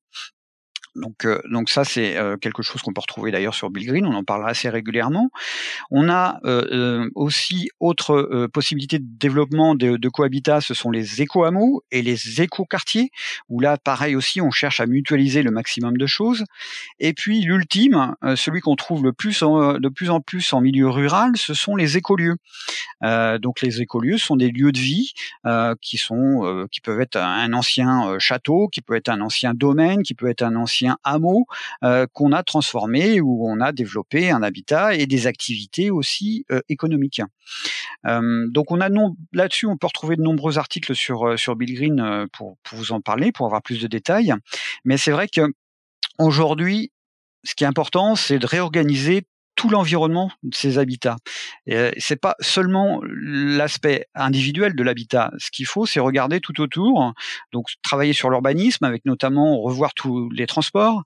Donc, 0.96 1.24
euh, 1.24 1.40
donc 1.50 1.70
ça, 1.70 1.84
c'est 1.84 2.16
euh, 2.16 2.36
quelque 2.36 2.62
chose 2.62 2.82
qu'on 2.82 2.92
peut 2.92 3.00
retrouver 3.00 3.32
d'ailleurs 3.32 3.54
sur 3.54 3.70
Bill 3.70 3.86
Green. 3.86 4.06
On 4.06 4.14
en 4.14 4.22
parle 4.22 4.48
assez 4.48 4.68
régulièrement. 4.68 5.30
On 5.90 6.08
a 6.08 6.38
euh, 6.44 7.10
aussi 7.14 7.68
autre 7.80 8.48
possibilité 8.52 8.98
de 8.98 9.04
développement 9.06 9.74
de, 9.74 9.96
de, 9.96 10.08
cohabitat, 10.08 10.60
ce 10.60 10.74
sont 10.74 10.90
les 10.90 11.22
éco-hameaux 11.22 11.82
et 11.90 12.02
les 12.02 12.40
éco-quartiers, 12.40 13.10
où 13.48 13.60
là, 13.60 13.76
pareil 13.76 14.14
aussi, 14.14 14.40
on 14.40 14.50
cherche 14.50 14.80
à 14.80 14.86
mutualiser 14.86 15.42
le 15.42 15.50
maximum 15.50 15.96
de 15.96 16.06
choses. 16.06 16.44
Et 17.00 17.12
puis 17.12 17.40
l'ultime, 17.40 18.14
celui 18.36 18.60
qu'on 18.60 18.76
trouve 18.76 19.02
le 19.02 19.12
plus 19.12 19.40
de 19.40 19.88
plus 19.88 20.10
en 20.10 20.20
plus 20.20 20.52
en 20.52 20.60
milieu 20.60 20.88
rural, 20.88 21.32
ce 21.36 21.54
sont 21.54 21.76
les 21.76 21.96
écolieux. 21.96 22.36
donc 23.02 23.60
les 23.62 23.80
écolieux 23.80 24.18
sont 24.18 24.36
des 24.36 24.50
lieux 24.50 24.72
de 24.72 24.78
vie 24.78 25.12
qui 25.80 25.98
sont, 25.98 26.66
qui 26.70 26.80
peuvent 26.80 27.00
être 27.00 27.16
un 27.16 27.52
ancien 27.52 28.18
château, 28.18 28.68
qui 28.68 28.80
peut 28.80 28.94
être 28.94 29.08
un 29.08 29.20
ancien 29.20 29.54
domaine, 29.54 30.02
qui 30.02 30.14
peut 30.14 30.28
être 30.28 30.42
un 30.42 30.56
ancien 30.56 30.83
un 30.88 30.98
hameau 31.04 31.46
euh, 31.82 32.06
qu'on 32.12 32.32
a 32.32 32.42
transformé 32.42 33.20
où 33.20 33.48
on 33.48 33.60
a 33.60 33.72
développé 33.72 34.30
un 34.30 34.42
habitat 34.42 34.94
et 34.94 35.06
des 35.06 35.26
activités 35.26 35.90
aussi 35.90 36.44
euh, 36.50 36.60
économiques. 36.68 37.22
Euh, 38.06 38.46
donc 38.50 38.70
on 38.70 38.80
a 38.80 38.88
là-dessus, 39.32 39.66
on 39.66 39.76
peut 39.76 39.86
retrouver 39.86 40.16
de 40.16 40.22
nombreux 40.22 40.58
articles 40.58 40.94
sur 40.94 41.38
sur 41.38 41.56
Bill 41.56 41.74
Green 41.74 42.26
pour, 42.32 42.56
pour 42.62 42.78
vous 42.78 42.92
en 42.92 43.00
parler, 43.00 43.32
pour 43.32 43.46
avoir 43.46 43.62
plus 43.62 43.80
de 43.80 43.86
détails. 43.86 44.34
Mais 44.84 44.96
c'est 44.96 45.10
vrai 45.10 45.28
que 45.28 45.52
aujourd'hui, 46.18 46.92
ce 47.44 47.54
qui 47.54 47.64
est 47.64 47.66
important, 47.66 48.16
c'est 48.16 48.38
de 48.38 48.46
réorganiser 48.46 49.22
tout 49.56 49.68
l'environnement 49.68 50.30
de 50.42 50.54
ces 50.54 50.78
habitats. 50.78 51.16
Et 51.66 51.90
c'est 51.98 52.20
pas 52.20 52.36
seulement 52.40 53.00
l'aspect 53.04 54.06
individuel 54.14 54.74
de 54.74 54.82
l'habitat. 54.82 55.32
Ce 55.38 55.50
qu'il 55.50 55.66
faut, 55.66 55.86
c'est 55.86 56.00
regarder 56.00 56.40
tout 56.40 56.60
autour. 56.60 57.12
Donc, 57.52 57.68
travailler 57.82 58.12
sur 58.12 58.30
l'urbanisme, 58.30 58.84
avec 58.84 59.04
notamment 59.04 59.60
revoir 59.60 59.94
tous 59.94 60.30
les 60.30 60.46
transports, 60.46 61.02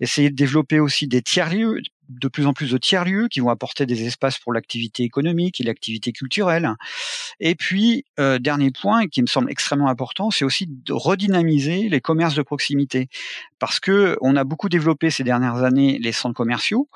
essayer 0.00 0.30
de 0.30 0.36
développer 0.36 0.80
aussi 0.80 1.06
des 1.06 1.22
tiers 1.22 1.50
lieux, 1.50 1.80
de 2.10 2.28
plus 2.28 2.46
en 2.46 2.52
plus 2.52 2.72
de 2.72 2.78
tiers-lieux 2.78 3.28
qui 3.28 3.40
vont 3.40 3.50
apporter 3.50 3.86
des 3.86 4.04
espaces 4.04 4.38
pour 4.38 4.52
l'activité 4.52 5.04
économique 5.04 5.60
et 5.60 5.64
l'activité 5.64 6.12
culturelle. 6.12 6.74
Et 7.38 7.54
puis, 7.54 8.04
euh, 8.18 8.38
dernier 8.38 8.70
point 8.70 9.06
qui 9.06 9.22
me 9.22 9.26
semble 9.26 9.50
extrêmement 9.50 9.88
important, 9.88 10.30
c'est 10.30 10.44
aussi 10.44 10.66
de 10.68 10.92
redynamiser 10.92 11.88
les 11.88 12.00
commerces 12.00 12.34
de 12.34 12.42
proximité. 12.42 13.08
Parce 13.58 13.80
que 13.80 14.16
on 14.20 14.36
a 14.36 14.44
beaucoup 14.44 14.68
développé 14.68 15.10
ces 15.10 15.24
dernières 15.24 15.62
années 15.62 15.98
les 15.98 16.12
centres 16.12 16.34
commerciaux, 16.34 16.88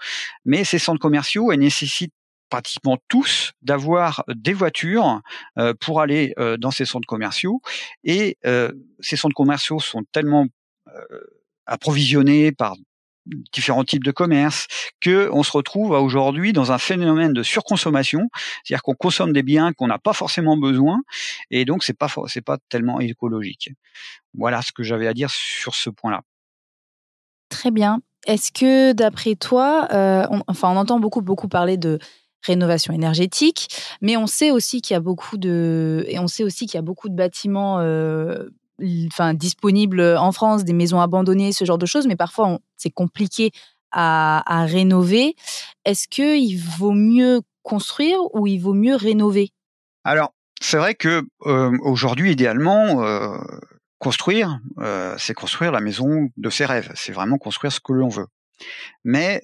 mais 0.44 0.64
ces 0.64 0.78
centres 0.78 1.00
commerciaux, 1.00 1.52
elles 1.52 1.60
nécessitent 1.60 2.14
pratiquement 2.50 2.98
tous 3.08 3.52
d'avoir 3.62 4.24
des 4.28 4.52
voitures 4.52 5.20
euh, 5.58 5.74
pour 5.80 6.00
aller 6.00 6.34
euh, 6.38 6.56
dans 6.56 6.70
ces 6.70 6.84
centres 6.84 7.06
commerciaux. 7.06 7.60
Et 8.04 8.36
ces 9.00 9.16
centres 9.16 9.34
commerciaux 9.34 9.80
sont 9.80 10.02
tellement 10.12 10.46
approvisionnés 11.66 12.52
par 12.52 12.76
différents 13.26 13.84
types 13.84 14.04
de 14.04 14.10
commerces, 14.10 14.66
que 15.00 15.30
on 15.32 15.42
se 15.42 15.52
retrouve 15.52 15.92
aujourd'hui 15.92 16.52
dans 16.52 16.72
un 16.72 16.78
phénomène 16.78 17.32
de 17.32 17.42
surconsommation, 17.42 18.28
c'est-à-dire 18.64 18.82
qu'on 18.82 18.94
consomme 18.94 19.32
des 19.32 19.42
biens 19.42 19.72
qu'on 19.72 19.86
n'a 19.86 19.98
pas 19.98 20.12
forcément 20.12 20.56
besoin, 20.56 21.00
et 21.50 21.64
donc 21.64 21.84
c'est 21.84 21.96
pas 21.96 22.08
c'est 22.26 22.44
pas 22.44 22.58
tellement 22.68 23.00
écologique. 23.00 23.70
Voilà 24.34 24.62
ce 24.62 24.72
que 24.72 24.82
j'avais 24.82 25.06
à 25.06 25.14
dire 25.14 25.30
sur 25.30 25.74
ce 25.74 25.90
point-là. 25.90 26.22
Très 27.48 27.70
bien. 27.70 28.00
Est-ce 28.26 28.52
que 28.52 28.92
d'après 28.92 29.34
toi, 29.34 29.88
euh, 29.92 30.26
on, 30.30 30.42
enfin 30.48 30.70
on 30.70 30.76
entend 30.76 30.98
beaucoup 30.98 31.22
beaucoup 31.22 31.48
parler 31.48 31.76
de 31.76 31.98
rénovation 32.42 32.92
énergétique, 32.92 33.68
mais 34.00 34.16
on 34.16 34.26
sait 34.26 34.50
aussi 34.50 34.82
qu'il 34.82 34.94
y 34.94 34.96
a 34.96 35.00
beaucoup 35.00 35.38
de 35.38 36.04
et 36.08 36.18
on 36.18 36.26
sait 36.26 36.44
aussi 36.44 36.66
qu'il 36.66 36.76
y 36.76 36.78
a 36.78 36.82
beaucoup 36.82 37.08
de 37.08 37.14
bâtiments 37.14 37.80
euh, 37.80 38.48
enfin, 39.06 39.34
disponibles 39.34 40.00
en 40.00 40.32
France, 40.32 40.64
des 40.64 40.72
maisons 40.72 41.00
abandonnées, 41.00 41.52
ce 41.52 41.64
genre 41.64 41.78
de 41.78 41.86
choses, 41.86 42.06
mais 42.06 42.16
parfois 42.16 42.58
c'est 42.76 42.90
compliqué 42.90 43.50
à, 43.94 44.64
rénover. 44.66 45.36
Est-ce 45.84 46.08
qu'il 46.08 46.58
vaut 46.58 46.92
mieux 46.92 47.42
construire 47.62 48.18
ou 48.34 48.46
il 48.46 48.58
vaut 48.58 48.74
mieux 48.74 48.96
rénover? 48.96 49.50
Alors, 50.04 50.34
c'est 50.60 50.76
vrai 50.76 50.94
que 50.94 51.22
euh, 51.46 51.76
aujourd'hui, 51.82 52.32
idéalement, 52.32 53.04
euh, 53.04 53.38
construire, 53.98 54.60
euh, 54.78 55.14
c'est 55.18 55.34
construire 55.34 55.72
la 55.72 55.80
maison 55.80 56.28
de 56.36 56.50
ses 56.50 56.64
rêves. 56.64 56.92
C'est 56.94 57.12
vraiment 57.12 57.38
construire 57.38 57.72
ce 57.72 57.80
que 57.80 57.92
l'on 57.92 58.08
veut. 58.08 58.26
Mais 59.02 59.42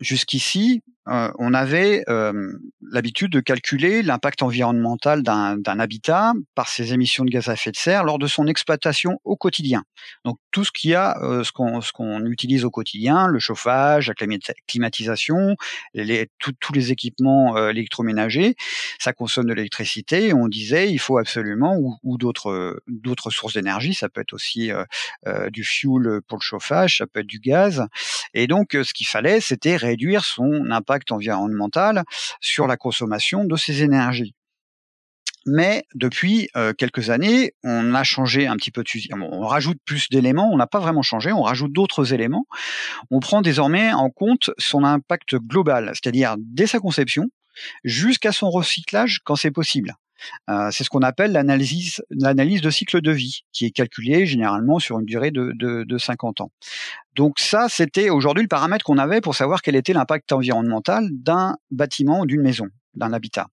jusqu'ici, 0.00 0.82
euh, 1.10 1.30
on 1.38 1.54
avait 1.54 2.04
euh, 2.08 2.52
l'habitude 2.82 3.32
de 3.32 3.40
calculer 3.40 4.02
l'impact 4.02 4.42
environnemental 4.42 5.22
d'un 5.22 5.78
habitat 5.78 6.32
par 6.54 6.68
ses 6.68 6.92
émissions 6.92 7.24
de 7.24 7.30
gaz 7.30 7.48
à 7.48 7.54
effet 7.54 7.70
de 7.70 7.76
serre 7.76 8.04
lors 8.04 8.18
de 8.18 8.26
son 8.26 8.46
exploitation 8.46 9.20
au 9.24 9.36
quotidien. 9.36 9.84
Donc 10.24 10.38
tout 10.50 10.64
ce 10.64 10.72
qu'il 10.72 10.90
y 10.90 10.94
a, 10.94 11.16
ce 11.42 11.52
qu'on 11.92 12.24
utilise 12.26 12.64
au 12.64 12.70
quotidien, 12.70 13.26
le 13.28 13.38
chauffage, 13.38 14.08
la 14.08 14.14
climatisation, 14.66 15.56
tous 16.60 16.72
les 16.72 16.92
équipements 16.92 17.68
électroménagers, 17.68 18.54
ça 18.98 19.12
consomme 19.12 19.46
de 19.46 19.54
l'électricité. 19.54 20.32
On 20.32 20.48
disait 20.48 20.90
il 20.90 20.98
faut 20.98 21.18
absolument 21.18 21.76
ou, 21.76 21.96
ou 22.02 22.18
d'autres 22.18 22.80
d'autres 22.86 23.30
sources 23.30 23.54
d'énergie, 23.54 23.94
ça 23.94 24.08
peut 24.08 24.20
être 24.20 24.32
aussi 24.32 24.70
du 25.50 25.64
fuel 25.64 26.20
pour 26.26 26.38
le 26.38 26.42
chauffage, 26.42 26.98
ça 26.98 27.06
peut 27.06 27.20
être 27.20 27.26
du 27.26 27.40
gaz. 27.40 27.84
Et 28.34 28.46
donc, 28.46 28.72
ce 28.72 28.92
qu'il 28.92 29.06
fallait, 29.06 29.40
c'était 29.40 29.76
réduire 29.76 30.24
son 30.24 30.70
impact 30.70 30.97
environnemental 31.10 32.04
sur 32.40 32.66
la 32.66 32.76
consommation 32.76 33.44
de 33.44 33.56
ces 33.56 33.82
énergies. 33.82 34.34
Mais 35.46 35.84
depuis 35.94 36.50
quelques 36.76 37.08
années, 37.08 37.54
on 37.64 37.94
a 37.94 38.04
changé 38.04 38.46
un 38.46 38.56
petit 38.56 38.70
peu 38.70 38.82
de 38.82 39.14
On 39.14 39.46
rajoute 39.46 39.78
plus 39.84 40.10
d'éléments, 40.10 40.50
on 40.52 40.56
n'a 40.56 40.66
pas 40.66 40.80
vraiment 40.80 41.02
changé, 41.02 41.32
on 41.32 41.42
rajoute 41.42 41.72
d'autres 41.72 42.12
éléments. 42.12 42.44
On 43.10 43.20
prend 43.20 43.40
désormais 43.40 43.92
en 43.92 44.10
compte 44.10 44.50
son 44.58 44.84
impact 44.84 45.36
global, 45.36 45.92
c'est-à-dire 45.94 46.34
dès 46.38 46.66
sa 46.66 46.80
conception 46.80 47.30
jusqu'à 47.82 48.32
son 48.32 48.50
recyclage 48.50 49.20
quand 49.24 49.36
c'est 49.36 49.50
possible. 49.50 49.94
Euh, 50.50 50.70
c'est 50.70 50.84
ce 50.84 50.90
qu'on 50.90 51.02
appelle 51.02 51.32
l'analyse, 51.32 52.00
de 52.10 52.70
cycle 52.70 53.00
de 53.00 53.12
vie, 53.12 53.42
qui 53.52 53.66
est 53.66 53.70
calculée 53.70 54.26
généralement 54.26 54.78
sur 54.78 54.98
une 54.98 55.06
durée 55.06 55.30
de, 55.30 55.52
de, 55.54 55.84
de 55.84 55.98
50 55.98 56.40
ans. 56.40 56.50
Donc 57.14 57.38
ça, 57.38 57.68
c'était 57.68 58.10
aujourd'hui 58.10 58.42
le 58.42 58.48
paramètre 58.48 58.84
qu'on 58.84 58.98
avait 58.98 59.20
pour 59.20 59.34
savoir 59.34 59.62
quel 59.62 59.76
était 59.76 59.92
l'impact 59.92 60.32
environnemental 60.32 61.08
d'un 61.10 61.56
bâtiment 61.70 62.20
ou 62.20 62.26
d'une 62.26 62.42
maison, 62.42 62.68
d'un 62.94 63.12
habitat. 63.12 63.48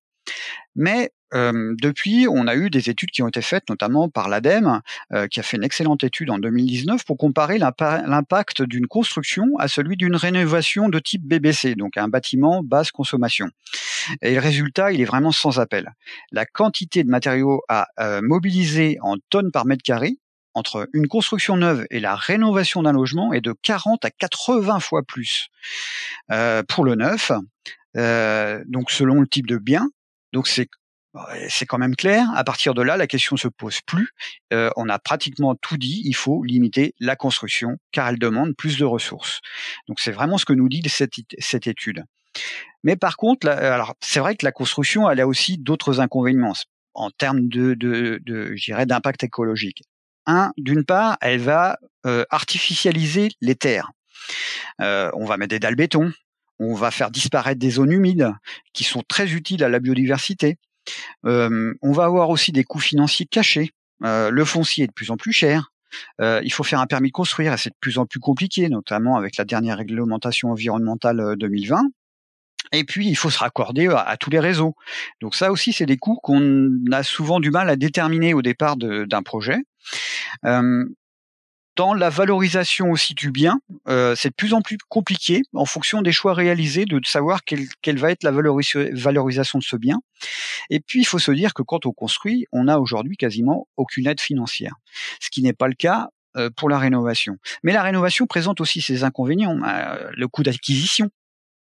Mais 0.76 1.12
euh, 1.34 1.76
depuis, 1.82 2.28
on 2.30 2.48
a 2.48 2.56
eu 2.56 2.70
des 2.70 2.90
études 2.90 3.12
qui 3.12 3.22
ont 3.22 3.28
été 3.28 3.42
faites, 3.42 3.70
notamment 3.70 4.10
par 4.10 4.30
l'ADEME, 4.30 4.82
euh, 5.14 5.28
qui 5.28 5.40
a 5.40 5.44
fait 5.44 5.58
une 5.58 5.64
excellente 5.64 6.04
étude 6.04 6.30
en 6.30 6.38
2019 6.38 7.04
pour 7.04 7.18
comparer 7.18 7.58
l'impact 7.58 8.62
d'une 8.62 8.88
construction 8.88 9.46
à 9.60 9.68
celui 9.68 9.98
d'une 9.98 10.16
rénovation 10.16 10.88
de 10.88 11.00
type 11.00 11.24
BBC, 11.24 11.76
donc 11.76 11.98
un 11.98 12.08
bâtiment 12.08 12.62
basse 12.64 12.92
consommation. 12.92 13.50
Et 14.22 14.36
le 14.36 14.40
résultat, 14.40 14.92
il 14.92 15.02
est 15.02 15.06
vraiment 15.06 15.32
sans 15.32 15.60
appel. 15.60 15.94
La 16.32 16.46
quantité 16.46 17.04
de 17.04 17.10
matériaux 17.10 17.64
à 17.68 17.88
euh, 18.00 18.22
mobiliser 18.22 18.98
en 19.02 19.16
tonnes 19.30 19.52
par 19.52 19.66
mètre 19.66 19.84
carré 19.84 20.18
entre 20.54 20.88
une 20.94 21.08
construction 21.08 21.58
neuve 21.58 21.86
et 21.90 22.00
la 22.00 22.16
rénovation 22.16 22.84
d'un 22.84 22.94
logement 22.94 23.34
est 23.34 23.42
de 23.42 23.54
40 23.62 24.06
à 24.06 24.10
80 24.10 24.80
fois 24.80 25.04
plus 25.04 25.50
pour 26.70 26.86
le 26.86 26.96
neuf. 26.96 27.34
donc 27.94 28.90
selon 28.90 29.20
le 29.20 29.28
type 29.28 29.48
de 29.48 29.58
bien, 29.58 29.90
donc 30.36 30.50
c'est 30.50 31.66
quand 31.66 31.78
même 31.78 31.96
clair. 31.96 32.28
À 32.36 32.44
partir 32.44 32.74
de 32.74 32.82
là, 32.82 32.98
la 32.98 33.08
question 33.08 33.38
se 33.38 33.48
pose 33.48 33.80
plus. 33.82 34.10
Euh, 34.52 34.70
on 34.76 34.90
a 34.90 35.00
pratiquement 35.00 35.56
tout 35.56 35.78
dit. 35.78 36.02
Il 36.04 36.14
faut 36.14 36.44
limiter 36.44 36.94
la 37.00 37.16
construction 37.16 37.78
car 37.94 38.10
elle 38.10 38.20
demande 38.20 38.54
plus 38.54 38.78
de 38.78 38.84
ressources. 38.84 39.40
Donc 39.88 40.02
c'est 40.02 40.12
vraiment 40.12 40.38
ce 40.38 40.44
que 40.44 40.52
nous 40.52 40.68
dit 40.68 40.84
cette, 40.90 41.68
étude. 41.68 42.04
Mais 42.84 42.98
par 42.98 43.16
contre, 43.16 43.48
alors 43.48 43.96
c'est 44.02 44.20
vrai 44.20 44.36
que 44.36 44.46
la 44.46 44.52
construction, 44.52 45.08
a 45.08 45.26
aussi 45.26 45.58
d'autres 45.58 46.02
inconvénients 46.02 46.52
en 46.94 47.12
termes 47.12 47.48
de, 47.48 47.76
de, 47.76 48.22
d'impact 48.84 49.24
écologique. 49.24 49.84
Un, 50.26 50.52
d'une 50.58 50.84
part, 50.84 51.18
elle 51.22 51.40
va 51.40 51.80
euh, 52.06 52.26
artificialiser 52.30 53.30
les 53.40 53.56
terres. 53.56 53.92
Euh, 54.82 55.10
on 55.14 55.26
va 55.26 55.38
mettre 55.38 55.52
des 55.52 55.60
dalles 55.60 55.76
béton, 55.76 56.12
on 56.60 56.74
va 56.74 56.92
faire 56.92 57.12
disparaître 57.12 57.60
des 57.60 57.72
zones 57.72 57.92
humides 57.92 58.32
qui 58.74 58.84
sont 58.84 59.04
très 59.08 59.32
utiles 59.34 59.64
à 59.64 59.70
la 59.70 59.80
biodiversité. 59.80 60.58
Euh, 61.26 61.74
on 61.82 61.92
va 61.92 62.06
avoir 62.06 62.30
aussi 62.30 62.52
des 62.52 62.64
coûts 62.64 62.80
financiers 62.80 63.26
cachés. 63.26 63.72
Euh, 64.04 64.30
le 64.30 64.46
foncier 64.46 64.86
est 64.86 64.88
de 64.88 64.94
plus 64.94 65.12
en 65.12 65.18
plus 65.18 65.34
cher. 65.34 65.72
Euh, 66.22 66.42
il 66.44 66.52
faut 66.52 66.64
faire 66.64 66.80
un 66.80 66.88
permis 66.88 67.10
de 67.10 67.14
construire 67.14 67.54
et 67.54 67.58
c'est 67.58 67.70
de 67.70 67.78
plus 67.80 67.98
en 67.98 68.06
plus 68.06 68.20
compliqué, 68.20 68.70
notamment 68.70 69.16
avec 69.16 69.38
la 69.38 69.46
dernière 69.46 69.78
réglementation 69.78 70.52
environnementale 70.52 71.36
2020. 71.38 71.84
Et 72.72 72.84
puis, 72.84 73.08
il 73.08 73.16
faut 73.16 73.30
se 73.30 73.40
raccorder 73.40 73.88
à, 73.88 74.18
tous 74.18 74.30
les 74.32 74.40
réseaux. 74.40 74.76
Donc 75.22 75.36
ça 75.36 75.52
aussi, 75.52 75.72
c'est 75.72 75.86
des 75.86 75.98
coûts 75.98 76.20
qu'on 76.22 76.72
a 76.92 77.04
souvent 77.04 77.40
du 77.40 77.52
mal 77.52 77.70
à 77.70 77.76
déterminer 77.76 78.34
au 78.34 78.42
départ 78.42 78.76
d'un 78.76 79.24
projet. 79.24 79.60
Dans 81.76 81.94
la 81.94 82.10
valorisation 82.10 82.92
aussi 82.92 83.14
du 83.14 83.32
bien, 83.32 83.60
euh, 83.88 84.16
c'est 84.16 84.30
de 84.30 84.36
plus 84.36 84.54
en 84.54 84.62
plus 84.62 84.78
compliqué 84.90 85.42
en 85.54 85.66
fonction 85.66 86.02
des 86.02 86.12
choix 86.12 86.34
réalisés 86.34 86.86
de 86.86 87.00
savoir 87.06 87.44
quelle, 87.44 87.68
quelle 87.82 87.98
va 87.98 88.12
être 88.12 88.24
la 88.24 88.32
valorisation 88.32 89.60
de 89.60 89.64
ce 89.64 89.76
bien. 89.76 90.00
Et 90.70 90.80
puis, 90.80 91.02
il 91.02 91.06
faut 91.06 91.20
se 91.20 91.32
dire 91.32 91.54
que 91.54 91.62
quand 91.62 91.86
on 91.86 91.92
construit, 91.92 92.46
on 92.52 92.66
n'a 92.66 92.80
aujourd'hui 92.80 93.18
quasiment 93.18 93.68
aucune 93.78 94.08
aide 94.08 94.22
financière. 94.22 94.76
Ce 95.20 95.30
qui 95.30 95.42
n'est 95.42 95.54
pas 95.54 95.68
le 95.68 95.76
cas 95.76 96.10
pour 96.58 96.70
la 96.70 96.78
rénovation. 96.78 97.38
Mais 97.64 97.72
la 97.72 97.82
rénovation 97.82 98.26
présente 98.26 98.60
aussi 98.60 98.82
ses 98.82 99.04
inconvénients. 99.04 99.58
le 99.58 100.28
coût 100.28 100.44
d'acquisition. 100.44 101.10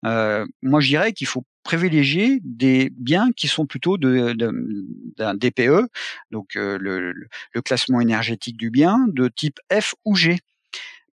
moi, 0.03 0.79
je 0.79 0.87
dirais 0.87 1.13
qu'il 1.13 1.27
faut 1.27 1.45
privilégier 1.65 2.39
des 2.43 2.89
biens 2.95 3.31
qui 3.35 3.49
sont 3.49 3.65
plutôt 3.65 3.97
d'un 3.97 5.33
DPE, 5.35 5.89
donc 6.31 6.55
le, 6.55 6.77
le, 6.77 7.61
classement 7.61 7.99
énergétique 7.99 8.55
du 8.55 8.69
bien, 8.69 9.05
de 9.09 9.27
type 9.27 9.59
F 9.73 9.95
ou 10.05 10.15
G 10.15 10.37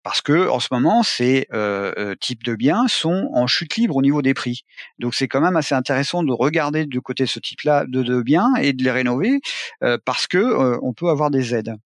parce 0.02 0.20
que 0.20 0.48
en 0.48 0.60
ce 0.60 0.68
moment, 0.70 1.02
ces 1.02 1.46
euh, 1.52 1.92
euh, 1.96 2.14
types 2.16 2.42
de 2.44 2.54
biens 2.54 2.88
sont 2.88 3.30
en 3.34 3.46
chute 3.46 3.76
libre 3.76 3.96
au 3.96 4.02
niveau 4.02 4.22
des 4.22 4.34
prix. 4.34 4.64
Donc 4.98 5.14
c'est 5.14 5.28
quand 5.28 5.40
même 5.40 5.56
assez 5.56 5.74
intéressant 5.74 6.22
de 6.22 6.32
regarder 6.32 6.86
du 6.86 7.00
côté 7.00 7.26
ce 7.26 7.38
type-là 7.38 7.84
de, 7.86 8.02
de, 8.02 8.22
biens 8.22 8.54
et 8.56 8.72
de 8.72 8.82
les 8.82 8.90
rénover 8.90 9.40
euh, 9.82 9.98
parce 10.04 10.26
que 10.26 10.38
euh, 10.38 10.78
on 10.82 10.92
peut 10.92 11.08
avoir 11.08 11.30
des 11.30 11.54
aides. 11.54 11.76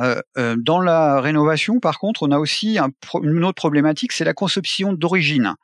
Euh, 0.00 0.56
dans 0.58 0.80
la 0.80 1.20
rénovation, 1.20 1.80
par 1.80 1.98
contre, 1.98 2.22
on 2.22 2.30
a 2.30 2.38
aussi 2.38 2.78
un, 2.78 2.90
une 3.22 3.44
autre 3.44 3.56
problématique, 3.56 4.12
c'est 4.12 4.24
la 4.24 4.34
conception 4.34 4.92
d'origine. 4.92 5.54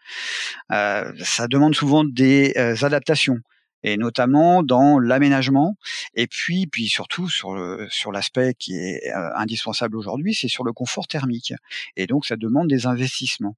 ça 0.70 1.48
demande 1.48 1.74
souvent 1.74 2.04
des 2.04 2.54
adaptations 2.82 3.38
et 3.82 3.96
notamment 3.96 4.62
dans 4.62 4.98
l'aménagement 4.98 5.76
et 6.14 6.26
puis 6.26 6.66
puis 6.66 6.88
surtout 6.88 7.28
sur 7.28 7.54
le 7.54 7.86
sur 7.90 8.12
l'aspect 8.12 8.54
qui 8.58 8.76
est 8.76 9.10
euh, 9.14 9.30
indispensable 9.36 9.96
aujourd'hui, 9.96 10.34
c'est 10.34 10.48
sur 10.48 10.64
le 10.64 10.72
confort 10.72 11.06
thermique 11.06 11.52
et 11.96 12.06
donc 12.06 12.26
ça 12.26 12.36
demande 12.36 12.68
des 12.68 12.86
investissements. 12.86 13.56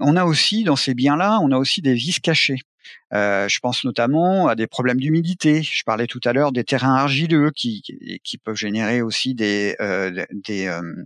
On 0.00 0.16
a 0.16 0.24
aussi 0.24 0.64
dans 0.64 0.76
ces 0.76 0.94
biens-là, 0.94 1.38
on 1.42 1.50
a 1.52 1.58
aussi 1.58 1.82
des 1.82 1.94
vis 1.94 2.20
cachés. 2.20 2.58
Euh, 3.12 3.48
je 3.48 3.60
pense 3.60 3.84
notamment 3.84 4.48
à 4.48 4.56
des 4.56 4.66
problèmes 4.66 4.98
d'humidité. 4.98 5.62
Je 5.62 5.84
parlais 5.84 6.06
tout 6.06 6.20
à 6.24 6.32
l'heure 6.32 6.50
des 6.50 6.64
terrains 6.64 6.94
argileux 6.96 7.52
qui, 7.52 7.82
qui 8.24 8.38
peuvent 8.38 8.56
générer 8.56 9.00
aussi 9.00 9.34
des, 9.34 9.76
euh, 9.80 10.24
des, 10.32 10.66
euh, 10.66 11.04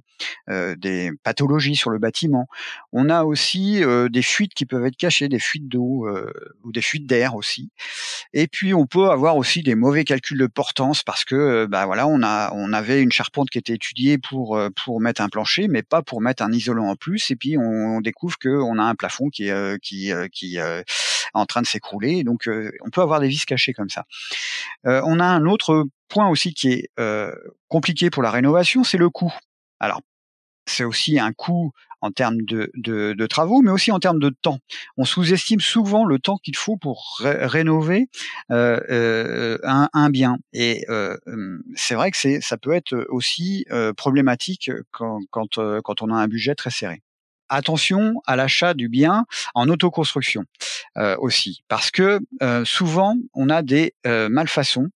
euh 0.49 0.77
des 0.77 1.11
pathologies 1.23 1.77
sur 1.77 1.91
le 1.91 1.99
bâtiment. 1.99 2.49
On 2.93 3.11
a 3.11 3.25
aussi 3.25 3.85
euh, 3.85 4.09
des 4.09 4.23
fuites 4.23 4.55
qui 4.55 4.65
peuvent 4.65 4.87
être 4.87 4.97
cachées, 4.97 5.29
des 5.29 5.39
fuites 5.39 5.69
d'eau 5.69 6.09
ou 6.65 6.73
des 6.73 6.83
fuites 6.83 7.07
d'air 7.07 7.35
aussi. 7.35 7.71
Et 8.33 8.47
puis 8.47 8.73
on 8.73 8.87
peut 8.87 9.11
avoir 9.11 9.37
aussi 9.37 9.63
des 9.63 9.75
mauvais 9.75 10.05
calculs 10.05 10.39
de 10.39 10.47
portance 10.47 11.03
parce 11.03 11.25
que 11.25 11.67
bah 11.67 11.85
voilà 11.87 12.07
on 12.07 12.23
a 12.23 12.51
on 12.55 12.73
avait 12.73 13.03
une 13.03 13.13
charpente 13.13 13.51
qui 13.51 13.59
était 13.59 13.75
étudiée 13.75 14.19
pour 14.19 14.59
pour 14.85 15.01
mettre 15.01 15.21
un 15.21 15.29
plancher 15.29 15.69
mais 15.69 15.83
pas 15.83 16.03
pour 16.03 16.21
mettre 16.21 16.43
un 16.43 16.53
isolant 16.53 16.89
en 16.89 16.97
plus. 16.97 17.31
Et 17.31 17.37
puis 17.37 17.59
on, 17.59 17.97
on 17.97 18.01
découvre 18.01 18.39
qu'on 18.39 18.79
a 18.79 18.83
un 18.83 18.95
plafond 18.95 19.29
qui 19.29 19.51
qui 19.83 20.13
qui 20.33 20.59
en 21.35 21.47
train 21.47 21.63
de 21.63 21.67
s'écrouler. 21.67 22.25
Donc, 22.25 22.49
euh, 22.49 22.71
on 22.85 22.91
peut 22.91 23.01
avoir 23.01 23.21
des 23.21 23.29
vis 23.29 23.45
cachées 23.45 23.73
comme 23.73 23.91
ça. 23.91 24.05
Euh, 24.87 25.03
on 25.05 25.21
a 25.21 25.25
un 25.25 25.47
autre 25.47 25.87
point 26.09 26.29
aussi 26.29 26.55
qui 26.55 26.73
est 26.73 26.91
euh, 26.99 27.35
compliqué 27.69 28.11
pour 28.11 28.23
la 28.23 28.31
rénovation, 28.31 28.85
c'est 28.85 28.99
le 28.99 29.11
coût. 29.11 29.33
Alors, 29.79 30.01
c'est 30.67 30.85
aussi 30.85 31.19
un 31.19 31.33
coût 31.33 31.73
en 32.03 32.13
termes 32.13 32.41
de, 32.43 33.27
travaux, 33.27 33.61
mais 33.61 33.71
aussi 33.71 33.93
en 33.93 33.99
termes 33.99 34.21
de 34.21 34.31
temps. 34.31 34.59
On 34.97 35.05
sous-estime 35.05 35.61
souvent 35.61 36.07
le 36.07 36.19
temps 36.19 36.39
qu'il 36.39 36.57
faut 36.57 36.79
pour 36.79 37.19
rénover 37.21 38.09
un, 38.49 40.11
bien. 40.11 40.39
Et 40.55 40.87
euh, 40.89 41.19
c'est 41.75 41.95
vrai 41.95 42.11
que 42.11 42.41
ça 42.41 42.57
peut 42.57 42.73
être 42.73 43.07
aussi 43.11 43.67
problématique 43.99 44.71
quand 44.93 46.03
on 46.03 46.11
a 46.11 46.15
un 46.15 46.29
budget 46.29 46.55
très 46.55 46.71
serré 46.71 47.03
attention 47.51 48.15
à 48.27 48.37
l'achat 48.37 48.75
du 48.75 48.89
bien 48.89 49.27
en 49.55 49.69
autoconstruction 49.69 50.45
euh, 50.97 51.17
aussi, 51.19 51.63
parce 51.69 51.91
que 51.91 52.21
euh, 52.43 52.65
souvent 52.65 53.17
on 53.35 53.51
a 53.51 53.63
des 53.63 53.95
euh, 54.07 54.29
malfaçons 54.29 54.89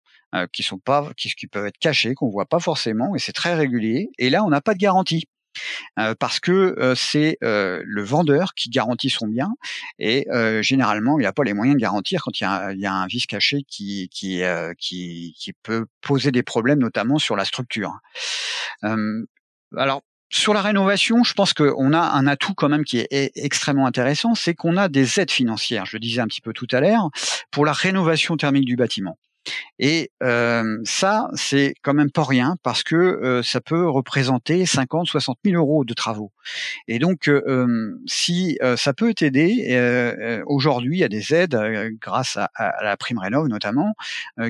qui 0.52 0.64
sont 0.64 0.80
pas, 0.80 1.12
qui, 1.16 1.46
peuvent 1.46 1.66
être 1.66 1.78
cachées, 1.78 2.14
qu'on 2.14 2.28
voit 2.28 2.46
pas 2.46 2.58
forcément, 2.58 3.14
et 3.14 3.20
c'est 3.20 3.32
très 3.32 3.54
régulier. 3.54 4.10
Et 4.18 4.30
là, 4.30 4.42
on 4.42 4.48
n'a 4.48 4.60
pas 4.60 4.74
de 4.74 4.80
garantie. 4.80 5.28
parce 6.18 6.40
que 6.40 6.92
c'est 6.96 7.38
le 7.40 8.02
vendeur 8.02 8.54
qui 8.54 8.68
garantit 8.68 9.10
son 9.10 9.28
bien 9.28 9.50
et 10.00 10.26
généralement 10.60 11.20
il 11.20 11.22
n'a 11.22 11.32
pas 11.32 11.44
les 11.44 11.54
moyens 11.54 11.76
de 11.76 11.80
garantir 11.80 12.24
quand 12.24 12.40
il 12.40 12.42
y 12.42 12.46
a, 12.48 12.72
il 12.72 12.80
y 12.80 12.86
a 12.86 12.92
un 12.92 13.06
vice 13.06 13.26
caché 13.26 13.62
qui 13.68 14.08
qui, 14.08 14.42
qui 14.76 15.36
qui 15.38 15.52
peut 15.62 15.86
poser 16.00 16.32
des 16.32 16.42
problèmes 16.42 16.80
notamment 16.80 17.20
sur 17.20 17.36
la 17.36 17.44
structure. 17.44 17.92
alors 18.82 20.02
sur 20.34 20.52
la 20.52 20.62
rénovation, 20.62 21.22
je 21.22 21.32
pense 21.32 21.52
qu'on 21.52 21.92
a 21.92 22.00
un 22.00 22.26
atout 22.26 22.54
quand 22.54 22.68
même 22.68 22.84
qui 22.84 22.98
est 22.98 23.32
extrêmement 23.36 23.86
intéressant, 23.86 24.34
c'est 24.34 24.52
qu'on 24.54 24.76
a 24.76 24.88
des 24.88 25.20
aides 25.20 25.30
financières, 25.30 25.86
je 25.86 25.96
le 25.96 26.00
disais 26.00 26.20
un 26.20 26.26
petit 26.26 26.40
peu 26.40 26.52
tout 26.52 26.66
à 26.72 26.80
l'heure, 26.80 27.08
pour 27.52 27.64
la 27.64 27.72
rénovation 27.72 28.36
thermique 28.36 28.64
du 28.64 28.74
bâtiment. 28.74 29.16
Et 29.78 30.10
euh, 30.22 30.78
ça, 30.84 31.28
c'est 31.34 31.74
quand 31.82 31.94
même 31.94 32.10
pas 32.10 32.24
rien 32.24 32.56
parce 32.62 32.82
que 32.82 32.94
euh, 32.94 33.42
ça 33.42 33.60
peut 33.60 33.88
représenter 33.88 34.66
50, 34.66 35.06
60 35.06 35.38
000 35.44 35.56
euros 35.56 35.84
de 35.84 35.94
travaux. 35.94 36.32
Et 36.88 36.98
donc, 36.98 37.28
euh, 37.28 37.98
si 38.06 38.58
ça 38.76 38.92
peut 38.92 39.14
t'aider, 39.14 40.42
aujourd'hui, 40.46 40.98
il 40.98 41.00
y 41.00 41.04
a 41.04 41.08
des 41.08 41.34
aides 41.34 41.58
grâce 42.00 42.36
à, 42.36 42.50
la 42.82 42.96
prime 42.96 43.18
rénov 43.18 43.48
notamment 43.48 43.94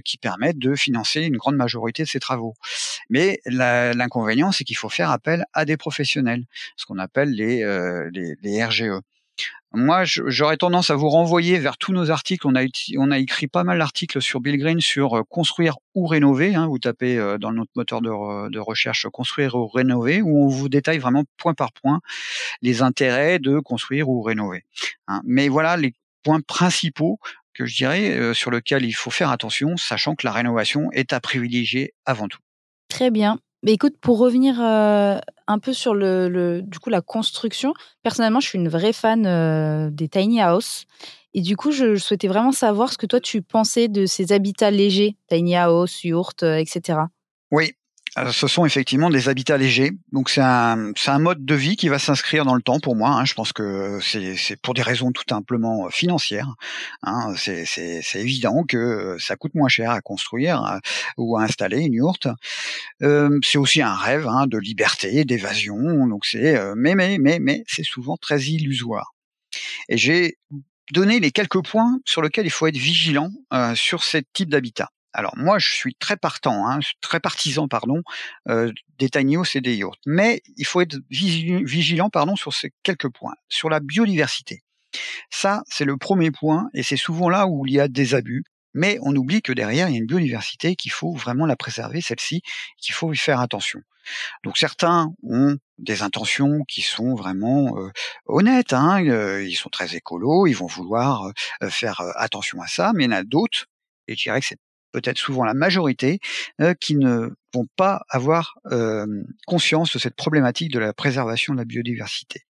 qui 0.05 0.19
permettent 0.19 0.59
de 0.59 0.75
financer 0.75 1.23
une 1.23 1.37
grande 1.37 1.57
majorité 1.57 2.03
de 2.03 2.09
ces 2.09 2.21
travaux. 2.21 2.55
Mais 3.11 3.41
l'inconvénient, 3.47 4.53
c'est 4.53 4.65
qu'il 4.65 4.77
faut 4.77 4.89
faire 4.89 5.11
appel 5.11 5.45
à 5.53 5.65
des 5.65 5.77
professionnels, 5.77 6.45
ce 6.77 6.87
qu'on 6.87 6.99
appelle 6.99 7.31
les, 7.31 7.65
les, 8.13 8.35
les 8.43 8.65
RGE. 8.65 9.01
Moi, 9.75 10.05
j'aurais 10.05 10.57
tendance 10.57 10.91
à 10.91 10.95
vous 10.95 11.09
renvoyer 11.09 11.59
vers 11.59 11.77
tous 11.77 11.93
nos 11.93 12.11
articles. 12.11 12.47
On 12.47 12.55
a, 12.55 13.19
écrit 13.19 13.49
pas 13.49 13.65
mal 13.65 13.79
d'articles 13.79 14.23
sur 14.23 14.41
Bill 14.41 14.57
Green 14.57 14.81
sur 14.81 15.19
euh, 15.19 15.23
construire 15.29 15.77
ou 15.95 16.07
rénover. 16.07 16.55
Hein. 16.55 16.67
Vous 16.69 16.79
tapez 16.79 17.19
euh, 17.19 17.39
dans 17.39 17.53
notre 17.53 17.73
moteur 17.75 18.01
de, 18.01 18.59
recherche 18.59 19.07
construire 19.13 19.57
ou 19.57 19.67
rénover, 19.67 20.23
où 20.23 20.45
on 20.45 20.49
vous 20.49 20.69
détaille 20.69 20.99
vraiment 20.99 21.25
point 21.37 21.55
par 21.55 21.73
point 21.73 22.01
les 22.63 22.83
intérêts 22.83 23.39
de 23.39 23.59
construire 23.59 24.09
ou 24.09 24.23
rénover. 24.23 24.65
Hein. 25.09 25.21
Mais 25.25 25.49
voilà 25.49 25.77
les 25.77 25.93
points 26.23 26.41
principaux 26.41 27.19
que 27.53 27.67
je 27.67 27.77
dirais 27.77 28.17
euh, 28.17 28.35
sur 28.35 28.51
lesquels 28.51 28.85
il 28.85 28.93
faut 28.93 29.11
faire 29.11 29.31
attention, 29.31 29.77
sachant 29.77 30.15
que 30.15 30.27
la 30.27 30.33
rénovation 30.33 30.91
est 30.93 31.13
à 31.13 31.21
privilégier 31.21 31.95
avant 32.07 32.29
tout. 32.29 32.41
Très 32.89 33.11
bien. 33.11 33.39
Mais 33.65 33.73
écoute, 33.73 33.95
pour 33.99 34.19
revenir 34.19 34.61
euh, 34.61 35.17
un 35.47 35.59
peu 35.59 35.73
sur 35.73 35.95
le, 35.95 36.61
du 36.63 36.79
coup 36.79 36.91
la 36.91 37.01
construction, 37.01 37.73
personnellement, 38.03 38.41
je 38.41 38.49
suis 38.49 38.59
une 38.59 38.69
vraie 38.69 38.93
fan 38.93 39.27
euh, 39.27 39.89
des 39.91 40.07
tiny 40.07 40.43
house. 40.43 40.85
Et 41.33 41.41
du 41.41 41.57
coup, 41.57 41.73
je, 41.73 41.97
souhaitais 41.97 42.29
vraiment 42.29 42.53
savoir 42.53 42.93
ce 42.93 42.99
que 42.99 43.07
toi 43.07 43.21
tu 43.21 43.41
pensais 43.41 43.89
de 43.89 44.05
ces 44.05 44.33
habitats 44.33 44.71
légers, 44.71 45.17
tiny 45.29 45.57
house, 45.57 46.05
yurt, 46.05 46.43
euh, 46.43 46.59
etc. 46.59 46.99
Oui, 47.51 47.73
ce 48.31 48.47
sont 48.47 48.65
effectivement 48.65 49.11
des 49.11 49.29
habitats 49.29 49.57
légers. 49.57 49.93
Donc 50.13 50.31
c'est 50.31 50.41
un, 50.41 51.19
mode 51.19 51.45
de 51.45 51.55
vie 51.55 51.77
qui 51.77 51.89
va 51.89 51.99
s'inscrire 51.99 52.45
dans 52.45 52.55
le 52.55 52.63
temps 52.63 52.81
pour 52.81 52.97
moi. 52.97 53.11
Hein. 53.11 53.25
Je 53.25 53.35
pense 53.35 53.53
que 53.53 53.99
c'est 54.03 54.61
pour 54.61 54.75
des 54.75 54.83
raisons 54.83 55.13
tout 55.13 55.25
simplement 55.29 55.89
financières. 55.91 56.55
Hein. 57.03 57.35
C'est 57.37 58.05
évident 58.15 58.65
que 58.65 59.17
ça 59.19 59.37
coûte 59.37 59.55
moins 59.55 59.69
cher 59.69 59.91
à 59.91 60.01
construire 60.01 60.65
euh, 60.65 60.79
ou 61.17 61.37
à 61.37 61.43
installer 61.43 61.81
une 61.81 61.95
yourte. 61.95 62.29
Euh, 63.03 63.39
c'est 63.43 63.59
aussi 63.59 63.83
un 63.83 63.95
rêve 63.95 64.27
hein, 64.29 64.47
de 64.47 64.59
liberté, 64.59 65.25
d'évasion. 65.25 66.07
Donc 66.07 66.27
c'est 66.27 66.57
euh, 66.57 66.75
mais 66.77 66.95
mais 66.95 67.19
mais 67.19 67.39
mais 67.41 67.65
c'est 67.67 67.85
souvent 67.85 68.17
très 68.17 68.41
illusoire. 68.41 69.15
Et 69.89 69.97
j'ai 69.97 70.37
donné 70.93 71.21
les 71.21 71.31
quelques 71.31 71.65
points 71.65 71.99
sur 72.05 72.23
lesquels 72.23 72.47
il 72.47 72.51
faut 72.51 72.67
être 72.67 72.77
vigilant 72.77 73.31
euh, 73.53 73.75
sur 73.75 74.05
ce 74.05 74.19
type 74.33 74.51
d'habitat. 74.51 74.91
Alors 75.15 75.37
moi, 75.37 75.59
je 75.59 75.71
suis 75.71 75.95
très 75.95 76.17
partant, 76.17 76.69
hein, 76.69 76.81
très 77.01 77.21
partisan, 77.21 77.69
pardon, 77.69 78.03
euh, 78.49 78.73
des 78.99 79.09
tiny 79.09 79.37
et 79.55 79.61
des 79.61 79.77
yachts. 79.77 80.01
Mais 80.07 80.43
il 80.57 80.67
faut 80.67 80.81
être 80.81 80.97
vigilant, 81.11 82.11
pardon, 82.11 82.37
sur 82.37 82.53
ces 82.53 82.73
quelques 82.83 83.09
points. 83.09 83.35
Sur 83.49 83.71
la 83.71 83.81
biodiversité. 83.81 84.63
Ça, 85.31 85.63
c'est 85.69 85.85
le 85.85 85.97
premier 85.97 86.31
point, 86.31 86.69
et 86.75 86.83
c'est 86.83 86.97
souvent 86.97 87.29
là 87.29 87.47
où 87.47 87.67
il 87.67 87.73
y 87.73 87.81
a 87.81 87.89
des 87.89 88.15
abus. 88.15 88.45
Mais 88.75 88.99
on 89.03 89.15
oublie 89.15 89.41
que 89.41 89.53
derrière, 89.53 89.89
il 89.89 89.93
y 89.93 89.95
a 89.95 89.99
une 89.99 90.07
biodiversité 90.07 90.75
qu'il 90.75 90.91
faut 90.91 91.15
vraiment 91.15 91.47
la 91.47 91.57
préserver, 91.57 92.01
celle-ci, 92.01 92.43
qu'il 92.79 92.95
faut 92.95 93.13
y 93.13 93.17
faire 93.17 93.41
attention. 93.41 93.81
Donc 94.43 94.59
certains 94.59 95.13
ont 95.23 95.57
des 95.79 96.03
intentions 96.03 96.65
qui 96.69 96.83
sont 96.83 97.15
vraiment 97.15 97.79
euh, 97.79 97.91
honnêtes, 98.27 98.73
hein, 98.73 99.03
euh, 99.07 99.45
ils 99.45 99.55
sont 99.55 99.71
très 99.71 99.95
écolos, 99.97 100.47
ils 100.47 100.55
vont 100.55 100.67
vouloir 100.67 101.31
euh, 101.63 101.71
faire 101.71 102.01
attention 102.17 102.61
à 102.61 102.67
ça, 102.67 102.93
mais 102.95 103.05
il 103.05 103.11
y 103.11 103.15
en 103.15 103.17
a 103.17 103.23
d'autres, 103.25 103.67
et 104.09 104.17
je 104.17 104.23
dirais 104.25 104.41
que 104.41 104.47
c'est 104.47 104.59
peut-être 104.95 105.19
souvent 105.19 105.45
la 105.45 105.55
majorité, 105.55 106.21
euh, 106.61 106.73
qui 106.75 106.95
ne 106.95 107.31
vont 107.53 107.67
pas 107.77 108.05
avoir 108.09 108.55
euh, 108.71 109.07
conscience 109.45 109.93
de 109.93 109.99
cette 109.99 110.15
problématique 110.15 110.71
de 110.71 110.79
la 110.79 110.93
préservation 110.93 111.53
de 111.53 111.59
la 111.59 111.65
biodiversité. 111.65 112.43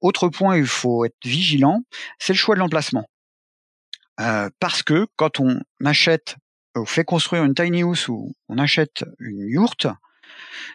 Autre 0.00 0.30
point, 0.30 0.56
il 0.56 0.66
faut 0.66 1.04
être 1.04 1.16
vigilant, 1.22 1.82
c'est 2.18 2.32
le 2.32 2.38
choix 2.38 2.54
de 2.54 2.60
l'emplacement. 2.60 3.06
Euh, 4.20 4.48
parce 4.58 4.82
que 4.82 5.06
quand 5.16 5.38
on 5.38 5.60
achète, 5.84 6.36
on 6.74 6.86
fait 6.86 7.04
construire 7.04 7.44
une 7.44 7.54
tiny 7.54 7.82
house 7.82 8.08
ou 8.08 8.32
on 8.48 8.56
achète 8.56 9.04
une 9.18 9.46
yourte, 9.46 9.86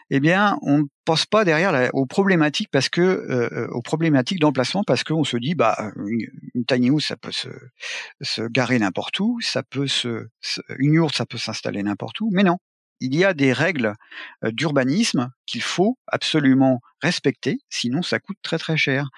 eh 0.09 0.19
bien, 0.19 0.57
on 0.61 0.79
ne 0.79 0.83
pense 1.05 1.25
pas 1.25 1.45
derrière 1.45 1.73
euh, 1.73 1.89
euh, 1.93 3.67
aux 3.71 3.81
problématiques 3.81 4.39
d'emplacement 4.39 4.83
parce 4.83 5.03
qu'on 5.03 5.23
se 5.23 5.38
dit 5.38 5.55
bah 5.55 5.91
une, 6.07 6.65
tiny 6.65 6.89
house 6.89 7.07
ça 7.07 7.17
peut 7.17 7.31
se, 7.31 8.47
garer 8.49 8.79
n'importe 8.79 9.19
où, 9.19 9.39
ça 9.41 9.63
peut 9.63 9.88
une 10.79 10.93
yourte 10.93 11.15
ça 11.15 11.25
peut 11.25 11.38
s'installer 11.38 11.83
n'importe 11.83 12.21
où, 12.21 12.29
mais 12.31 12.43
non. 12.43 12.57
il 12.99 13.15
y 13.15 13.23
a 13.23 13.33
des 13.33 13.53
règles 13.53 13.93
d'urbanisme 14.43 15.31
qu'il 15.45 15.61
faut 15.61 15.97
absolument 16.07 16.81
respecter, 17.01 17.59
sinon 17.69 18.01
ça 18.01 18.19
coûte 18.19 18.38
très 18.41 18.57
très 18.57 18.77
cher. 18.77 19.09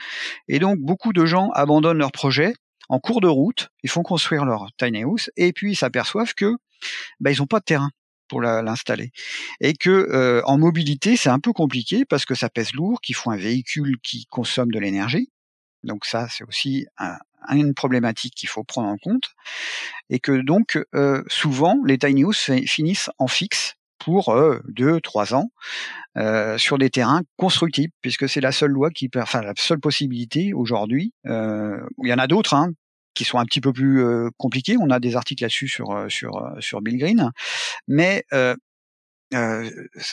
Et 0.48 0.60
donc 0.60 0.80
beaucoup 0.80 1.14
de 1.14 1.26
gens 1.26 1.50
abandonnent 1.52 2.00
leurs 2.00 2.12
projets 2.12 2.54
en 2.90 3.00
cours 3.00 3.22
de 3.22 3.28
route, 3.28 3.70
ils 3.84 3.90
font 3.90 4.04
construire 4.04 4.46
leur 4.46 4.68
tiny 4.78 5.04
house 5.04 5.30
et 5.36 5.52
puis 5.54 5.74
ils 5.74 5.76
s'aperçoivent 5.76 6.34
que 6.34 6.56
bah, 7.20 7.32
ils 7.32 7.40
n'ont 7.40 7.48
pas 7.48 7.60
de 7.60 7.66
terrain 7.66 7.92
pour 8.28 8.42
l'installer 8.42 9.12
et 9.62 9.74
que 9.74 10.42
en 10.46 10.58
mobilité 10.58 11.16
c'est 11.18 11.30
un 11.30 11.40
peu 11.40 11.54
compliqué 11.54 12.06
parce 12.06 12.26
que 12.26 12.36
ça 12.36 12.50
pèse 12.50 12.74
lourd, 12.74 13.02
qu'il 13.02 13.16
faut 13.16 13.32
un 13.32 13.38
véhicule 13.38 13.98
qui 14.04 14.26
consomme 14.30 14.72
de 14.72 14.80
l'énergie. 14.80 15.30
Donc 15.84 16.06
ça 16.06 16.28
c'est 16.30 16.44
aussi 16.44 16.86
une 17.50 17.74
problématique 17.74 18.36
qu'il 18.36 18.50
faut 18.50 18.64
prendre 18.64 18.90
en 18.90 18.98
compte 18.98 19.30
et 20.10 20.20
que 20.20 20.42
donc 20.42 20.80
souvent 21.28 21.78
les 21.86 21.98
tiny 21.98 22.24
houses 22.24 22.52
finissent 22.66 23.10
en 23.18 23.28
fixe 23.28 23.76
pour 24.00 24.36
deux, 24.68 25.02
trois 25.02 25.34
ans 25.34 25.50
euh, 26.18 26.58
sur 26.58 26.80
des 26.80 26.90
terrains 26.90 27.22
constructibles, 27.36 27.94
puisque 28.02 28.28
c'est 28.28 28.42
la 28.42 28.52
seule 28.52 28.72
loi 28.72 28.90
qui, 28.90 29.10
enfin 29.16 29.42
la 29.42 29.54
seule 29.56 29.80
possibilité 29.80 30.52
aujourd'hui. 30.54 31.14
Euh, 31.28 31.80
il 32.04 32.10
y 32.10 32.14
en 32.14 32.18
a 32.18 32.26
d'autres 32.26 32.56
hein, 32.56 32.72
qui 33.18 33.26
sont 33.26 33.40
un 33.40 33.46
petit 33.46 33.62
peu 33.62 33.74
plus 33.74 34.04
euh, 34.04 34.30
compliqués. 34.38 34.76
On 34.80 34.90
a 34.90 35.00
des 35.00 35.16
articles 35.16 35.44
là-dessus 35.44 35.68
sur 35.68 36.06
sur 36.10 36.54
sur 36.60 36.82
Bill 36.82 36.98
Green, 36.98 37.32
mais 37.88 38.24
euh, 39.34 39.70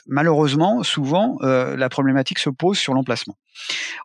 malheureusement, 0.06 0.82
souvent, 0.82 1.38
euh, 1.42 1.76
la 1.76 1.88
problématique 1.88 2.40
se 2.40 2.50
pose 2.50 2.78
sur 2.78 2.94
l'emplacement. 2.94 3.36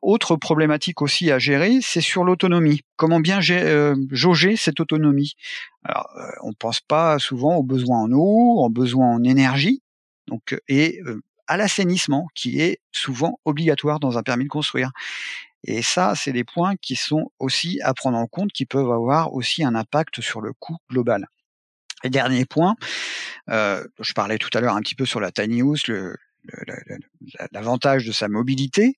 Autre 0.04 0.36
problématique 0.36 1.02
aussi 1.02 1.32
à 1.32 1.40
gérer, 1.40 1.80
c'est 1.82 2.02
sur 2.02 2.24
l'autonomie. 2.24 2.82
Comment 2.96 3.20
bien 3.20 3.40
euh, 3.50 3.96
jauger 4.12 4.56
cette 4.56 4.80
autonomie? 4.80 5.34
Alors, 5.84 6.10
On 6.44 6.50
ne 6.50 6.56
pense 6.60 6.80
pas 6.82 7.18
souvent 7.18 7.56
aux 7.56 7.64
besoins 7.64 8.04
en 8.04 8.12
eau, 8.12 8.64
aux 8.64 8.70
besoins 8.70 9.08
en 9.08 9.24
énergie, 9.24 9.82
et 10.68 11.02
à 11.48 11.58
l'assainissement, 11.58 12.28
qui 12.36 12.62
est 12.62 12.80
souvent 12.92 13.40
obligatoire 13.46 14.00
dans 14.00 14.20
un 14.20 14.24
permis 14.24 14.44
de 14.44 14.50
construire. 14.50 14.92
Et 15.64 15.82
ça, 15.82 16.14
c'est 16.16 16.32
des 16.32 16.44
points 16.44 16.76
qui 16.78 16.96
sont 16.96 17.32
aussi 17.40 17.80
à 17.82 17.94
prendre 17.94 18.18
en 18.18 18.28
compte, 18.28 18.52
qui 18.52 18.66
peuvent 18.66 18.92
avoir 18.92 19.34
aussi 19.34 19.64
un 19.64 19.76
impact 19.76 20.22
sur 20.22 20.42
le 20.42 20.54
coût 20.54 20.78
global. 20.90 21.28
Et 22.04 22.10
dernier 22.10 22.46
point, 22.46 22.76
euh, 23.50 23.86
je 24.00 24.14
parlais 24.14 24.38
tout 24.38 24.50
à 24.54 24.62
l'heure 24.62 24.76
un 24.76 24.82
petit 24.82 24.96
peu 24.96 25.06
sur 25.06 25.20
la 25.20 25.32
tiny 25.32 25.62
house, 25.62 25.84
l'avantage 27.52 28.06
de 28.06 28.12
sa 28.12 28.28
mobilité, 28.28 28.98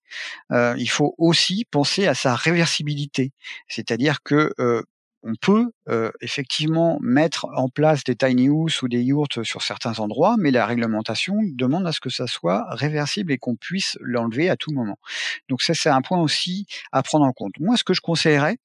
euh, 0.51 0.75
il 0.77 0.89
faut 0.89 1.15
aussi 1.17 1.65
penser 1.65 2.07
à 2.07 2.13
sa 2.13 2.35
réversibilité. 2.35 3.31
C'est-à-dire 3.67 4.21
que 4.23 4.53
euh, 4.59 4.83
on 5.23 5.33
peut 5.35 5.71
euh, 5.89 6.11
effectivement 6.21 6.97
mettre 7.01 7.47
en 7.55 7.69
place 7.69 8.03
des 8.03 8.15
tiny 8.15 8.47
house 8.47 8.81
ou 8.81 8.87
des 8.87 9.01
yurts 9.01 9.43
sur 9.43 9.61
certains 9.61 9.99
endroits, 9.99 10.35
mais 10.37 10.51
la 10.51 10.65
réglementation 10.65 11.35
demande 11.53 11.85
à 11.87 11.91
ce 11.91 11.99
que 11.99 12.09
ça 12.09 12.27
soit 12.27 12.65
réversible 12.69 13.31
et 13.31 13.37
qu'on 13.37 13.55
puisse 13.55 13.97
l'enlever 14.01 14.49
à 14.49 14.55
tout 14.55 14.71
moment. 14.71 14.97
Donc 15.49 15.61
ça, 15.61 15.73
c'est 15.73 15.89
un 15.89 16.01
point 16.01 16.19
aussi 16.19 16.65
à 16.91 17.03
prendre 17.03 17.25
en 17.25 17.33
compte. 17.33 17.53
Moi, 17.59 17.77
ce 17.77 17.83
que 17.83 17.93
je 17.93 18.01
conseillerais, 18.01 18.57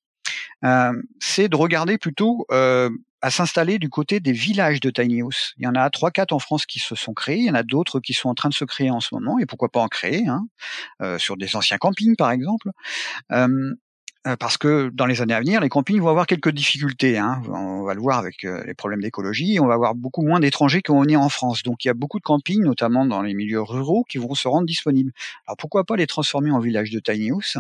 euh, 0.64 0.92
c'est 1.20 1.48
de 1.48 1.56
regarder 1.56 1.98
plutôt 1.98 2.46
euh, 2.50 2.90
à 3.22 3.30
s'installer 3.30 3.78
du 3.78 3.88
côté 3.88 4.20
des 4.20 4.32
villages 4.32 4.80
de 4.80 4.90
tiny 4.90 5.20
house. 5.20 5.54
Il 5.56 5.64
y 5.64 5.66
en 5.66 5.74
a 5.74 5.88
trois, 5.90 6.10
quatre 6.10 6.32
en 6.32 6.38
France 6.38 6.66
qui 6.66 6.78
se 6.78 6.94
sont 6.94 7.14
créés. 7.14 7.38
Il 7.38 7.46
y 7.46 7.50
en 7.50 7.54
a 7.54 7.62
d'autres 7.62 8.00
qui 8.00 8.12
sont 8.12 8.28
en 8.28 8.34
train 8.34 8.48
de 8.48 8.54
se 8.54 8.64
créer 8.64 8.90
en 8.90 9.00
ce 9.00 9.14
moment. 9.14 9.38
Et 9.38 9.46
pourquoi 9.46 9.68
pas 9.68 9.80
en 9.80 9.88
créer 9.88 10.26
hein, 10.28 10.46
euh, 11.02 11.18
sur 11.18 11.36
des 11.36 11.56
anciens 11.56 11.78
campings, 11.78 12.16
par 12.16 12.30
exemple. 12.30 12.70
Euh, 13.32 13.48
euh, 13.48 13.74
parce 14.40 14.58
que 14.58 14.90
dans 14.92 15.06
les 15.06 15.22
années 15.22 15.34
à 15.34 15.40
venir, 15.40 15.60
les 15.60 15.68
campings 15.68 16.00
vont 16.00 16.08
avoir 16.08 16.26
quelques 16.26 16.50
difficultés. 16.50 17.18
Hein. 17.18 17.42
On 17.48 17.82
va 17.84 17.94
le 17.94 18.00
voir 18.00 18.18
avec 18.18 18.42
les 18.42 18.74
problèmes 18.74 19.00
d'écologie. 19.00 19.58
On 19.60 19.66
va 19.66 19.74
avoir 19.74 19.94
beaucoup 19.94 20.22
moins 20.22 20.40
d'étrangers 20.40 20.82
qui 20.82 20.90
vont 20.90 21.02
venir 21.02 21.20
en 21.20 21.28
France. 21.28 21.62
Donc 21.62 21.84
il 21.84 21.88
y 21.88 21.90
a 21.90 21.94
beaucoup 21.94 22.18
de 22.18 22.24
campings, 22.24 22.62
notamment 22.62 23.06
dans 23.06 23.22
les 23.22 23.34
milieux 23.34 23.62
ruraux, 23.62 24.04
qui 24.08 24.18
vont 24.18 24.34
se 24.34 24.48
rendre 24.48 24.66
disponibles. 24.66 25.12
Alors 25.46 25.56
pourquoi 25.56 25.84
pas 25.84 25.96
les 25.96 26.06
transformer 26.06 26.50
en 26.50 26.58
villages 26.58 26.90
de 26.90 26.98
tiny 26.98 27.30
house? 27.30 27.58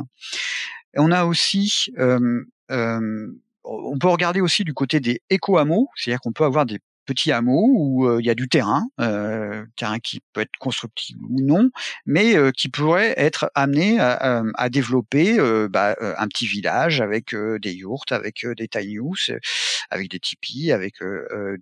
On 0.96 1.12
a 1.12 1.24
aussi 1.24 1.92
euh, 1.98 2.44
euh, 2.70 3.28
on 3.66 3.98
peut 3.98 4.08
regarder 4.08 4.40
aussi 4.40 4.64
du 4.64 4.74
côté 4.74 5.00
des 5.00 5.22
éco-hameaux, 5.30 5.88
c'est-à-dire 5.96 6.20
qu'on 6.20 6.32
peut 6.32 6.44
avoir 6.44 6.66
des 6.66 6.78
petits 7.06 7.32
hameaux 7.32 7.70
où 7.72 8.06
euh, 8.06 8.20
il 8.20 8.26
y 8.26 8.30
a 8.30 8.34
du 8.34 8.48
terrain, 8.48 8.86
euh, 9.00 9.64
terrain 9.76 9.98
qui 9.98 10.20
peut 10.32 10.42
être 10.42 10.56
constructible 10.58 11.24
ou 11.30 11.40
non, 11.40 11.70
mais 12.04 12.36
euh, 12.36 12.50
qui 12.50 12.68
pourrait 12.68 13.14
être 13.16 13.50
amené 13.54 13.98
à, 13.98 14.68
développer 14.68 15.38
bah, 15.70 15.96
un 16.18 16.26
petit 16.26 16.46
village 16.46 17.00
avec 17.00 17.34
des 17.34 17.72
yurts, 17.72 18.04
avec 18.10 18.44
des 18.56 18.68
tiny 18.68 18.98
house, 18.98 19.30
avec 19.90 20.10
des 20.10 20.18
tipis, 20.18 20.72
avec 20.72 20.96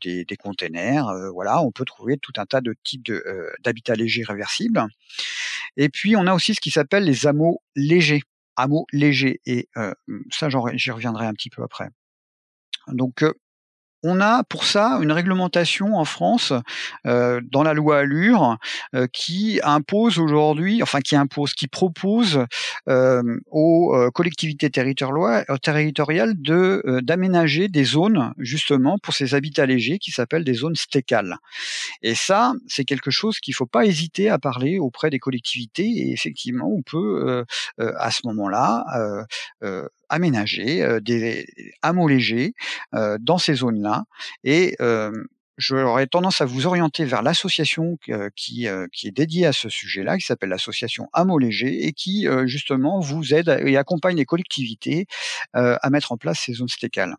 des, 0.01 0.25
des 0.25 0.37
containers. 0.37 1.07
voilà, 1.33 1.61
on 1.61 1.71
peut 1.71 1.85
trouver 1.85 2.17
tout 2.17 2.33
un 2.39 2.47
tas 2.47 2.63
de 2.63 2.75
types 2.83 3.13
d'habitats 3.63 3.95
légers 3.95 4.25
réversibles. 4.25 4.87
Et 5.77 5.91
puis 5.91 6.17
on 6.17 6.27
a 6.27 6.35
aussi 6.35 6.55
ce 6.55 6.61
qui 6.61 6.71
s'appelle 6.71 7.05
les 7.05 7.27
hameaux 7.27 7.61
légers 7.77 8.23
hameau 8.57 8.87
léger. 8.93 9.41
Et 9.45 9.69
ça, 10.31 10.49
j'y 10.49 10.91
reviendrai 10.91 11.27
un 11.27 11.35
petit 11.35 11.51
peu 11.51 11.63
après. 11.63 11.89
Donc, 12.89 13.23
on 14.05 14.21
a 14.21 14.45
pour 14.45 14.64
ça 14.64 14.99
une 15.03 15.11
réglementation 15.11 15.97
en 15.97 16.05
France 16.05 16.53
euh, 17.07 17.40
dans 17.51 17.62
la 17.62 17.73
loi 17.73 18.01
Allure 18.01 18.59
euh, 18.95 19.07
qui 19.11 19.61
impose 19.64 20.19
aujourd'hui, 20.19 20.83
enfin 20.83 21.01
qui 21.01 21.17
impose, 21.17 21.55
qui 21.55 21.67
propose 21.69 22.45
euh, 22.88 23.23
aux 23.51 24.11
collectivités 24.12 24.69
territoriales 24.71 26.35
de 26.37 27.01
d'aménager 27.03 27.69
des 27.69 27.85
zones 27.85 28.35
justement 28.38 28.99
pour 28.99 29.14
ces 29.14 29.35
habitats 29.35 29.64
légers 29.64 29.99
qui 29.99 30.11
s'appellent 30.11 30.45
des 30.45 30.55
zones 30.55 30.77
stécales. 30.77 31.37
Et 32.03 32.14
ça, 32.14 32.53
c'est 32.67 32.85
quelque 32.85 33.11
chose 33.11 33.38
qu'il 33.40 33.55
faut 33.55 33.67
pas 33.67 33.87
hésiter 33.87 34.29
à 34.29 34.38
parler 34.38 34.79
auprès 34.79 35.09
des 35.09 35.19
collectivités. 35.19 35.87
Et 35.87 36.12
effectivement, 36.12 36.69
on 36.71 36.83
peut 36.83 37.45
à 37.79 38.11
ce 38.11 38.21
moment-là 38.27 38.85
aménager 40.09 41.01
des 41.01 41.47
hameaux 41.83 42.09
légers 42.09 42.55
dans 42.93 43.38
ces 43.38 43.55
zones-là. 43.55 44.05
Et 44.45 44.77
j'aurais 45.57 46.07
tendance 46.07 46.40
à 46.40 46.45
vous 46.45 46.67
orienter 46.67 47.05
vers 47.05 47.23
l'association 47.23 47.97
qui, 48.35 48.67
qui 48.93 49.09
est 49.09 49.12
dédiée 49.12 49.47
à 49.47 49.53
ce 49.53 49.69
sujet-là, 49.69 50.19
qui 50.19 50.25
s'appelle 50.25 50.51
l'association 50.51 51.09
Hameaux 51.12 51.38
Léger, 51.38 51.87
et 51.87 51.93
qui 51.93 52.27
justement 52.47 53.01
vous 53.01 53.35
aide 53.35 53.61
et 53.64 53.77
accompagne 53.77 54.17
les 54.17 54.25
collectivités 54.25 55.07
à 55.53 55.90
mettre 55.90 56.12
en 56.12 56.17
place 56.17 56.40
ces 56.40 56.55
zones 56.55 56.69
stécales. 56.69 57.17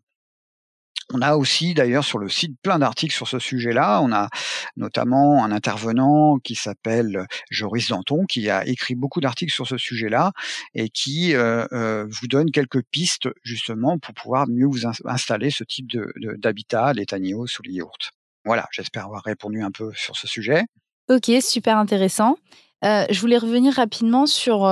On 1.14 1.22
a 1.22 1.36
aussi 1.36 1.76
d'ailleurs 1.76 2.04
sur 2.04 2.18
le 2.18 2.30
site 2.30 2.58
plein 2.64 2.80
d'articles 2.80 3.14
sur 3.14 3.28
ce 3.28 3.38
sujet-là. 3.38 4.02
On 4.02 4.12
a 4.12 4.30
notamment 4.76 5.44
un 5.44 5.52
intervenant 5.52 6.38
qui 6.40 6.56
s'appelle 6.56 7.28
Joris 7.52 7.90
Danton 7.90 8.26
qui 8.26 8.50
a 8.50 8.66
écrit 8.66 8.96
beaucoup 8.96 9.22
d'articles 9.22 9.54
sur 9.54 9.68
ce 9.68 9.78
sujet-là 9.78 10.32
et 10.74 10.90
qui 10.90 11.36
euh, 11.36 11.68
euh, 11.74 12.08
vous 12.10 12.28
donne 12.28 12.50
quelques 12.50 12.82
pistes 12.84 13.30
justement 13.44 14.00
pour 14.00 14.16
pouvoir 14.16 14.48
mieux 14.48 14.66
vous 14.66 14.88
installer 15.06 15.52
ce 15.52 15.64
type 15.64 15.92
d'habitat, 16.38 16.94
de, 16.94 17.00
les 17.00 17.06
tiny 17.06 17.36
ou 17.36 17.46
les 17.64 17.74
yurts. 17.74 18.12
Voilà, 18.44 18.68
j'espère 18.72 19.06
avoir 19.06 19.24
répondu 19.24 19.62
un 19.62 19.72
peu 19.72 19.92
sur 19.96 20.16
ce 20.16 20.28
sujet. 20.28 20.64
Ok, 21.10 21.32
super 21.40 21.78
intéressant. 21.78 22.38
Euh, 22.84 23.06
je 23.12 23.20
voulais 23.20 23.38
revenir 23.38 23.74
rapidement 23.76 24.26
sur 24.26 24.66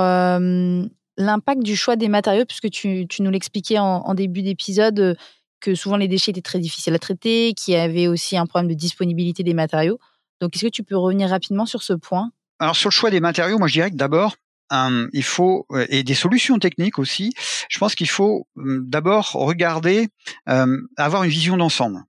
l'impact 1.16 1.62
du 1.62 1.76
choix 1.76 1.94
des 1.94 2.08
matériaux, 2.08 2.44
puisque 2.44 2.70
tu, 2.70 3.06
nous 3.20 3.30
l'expliquais 3.30 3.78
en, 3.78 4.14
début 4.14 4.42
d'épisode 4.42 5.16
que 5.64 5.74
souvent 5.74 5.96
les 5.96 6.08
déchets 6.08 6.30
étaient 6.32 6.42
très 6.42 6.58
difficiles 6.58 6.94
à 6.94 6.98
traiter, 6.98 7.54
qu'il 7.54 7.72
y 7.72 7.76
avait 7.76 8.06
aussi 8.06 8.36
un 8.36 8.44
problème 8.44 8.68
de 8.68 8.74
disponibilité 8.74 9.42
des 9.42 9.54
matériaux. 9.54 9.98
Donc, 10.40 10.54
est-ce 10.54 10.66
que 10.66 10.70
tu 10.70 10.82
peux 10.82 10.96
revenir 10.96 11.30
rapidement 11.30 11.64
sur 11.64 11.82
ce 11.82 11.94
point? 11.94 12.30
Alors, 12.58 12.76
sur 12.76 12.90
le 12.90 12.92
choix 12.92 13.10
des 13.10 13.20
matériaux, 13.20 13.58
moi, 13.58 13.68
je 13.68 13.72
dirais 13.72 13.90
que 13.90 13.96
d'abord, 13.96 14.36
il 14.70 15.22
faut 15.22 15.66
et 15.88 16.02
des 16.02 16.14
solutions 16.14 16.58
techniques 16.58 16.98
aussi. 16.98 17.32
Je 17.68 17.78
pense 17.78 17.94
qu'il 17.94 18.08
faut 18.08 18.46
d'abord 18.56 19.32
regarder, 19.32 20.08
avoir 20.46 21.24
une 21.24 21.30
vision 21.30 21.56
d'ensemble 21.56 22.02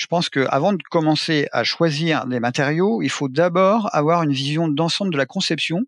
je 0.00 0.06
pense 0.06 0.30
que 0.30 0.46
avant 0.48 0.72
de 0.72 0.82
commencer 0.82 1.46
à 1.52 1.62
choisir 1.62 2.24
des 2.24 2.40
matériaux, 2.40 3.02
il 3.02 3.10
faut 3.10 3.28
d'abord 3.28 3.94
avoir 3.94 4.22
une 4.22 4.32
vision 4.32 4.66
d'ensemble 4.66 5.12
de 5.12 5.18
la 5.18 5.26
conception, 5.26 5.84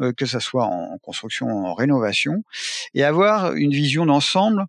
euh, 0.00 0.14
que 0.14 0.24
ce 0.24 0.38
soit 0.38 0.64
en 0.64 0.96
construction, 0.96 1.46
en 1.66 1.74
rénovation, 1.74 2.42
et 2.94 3.04
avoir 3.04 3.52
une 3.52 3.70
vision 3.70 4.06
d'ensemble 4.06 4.64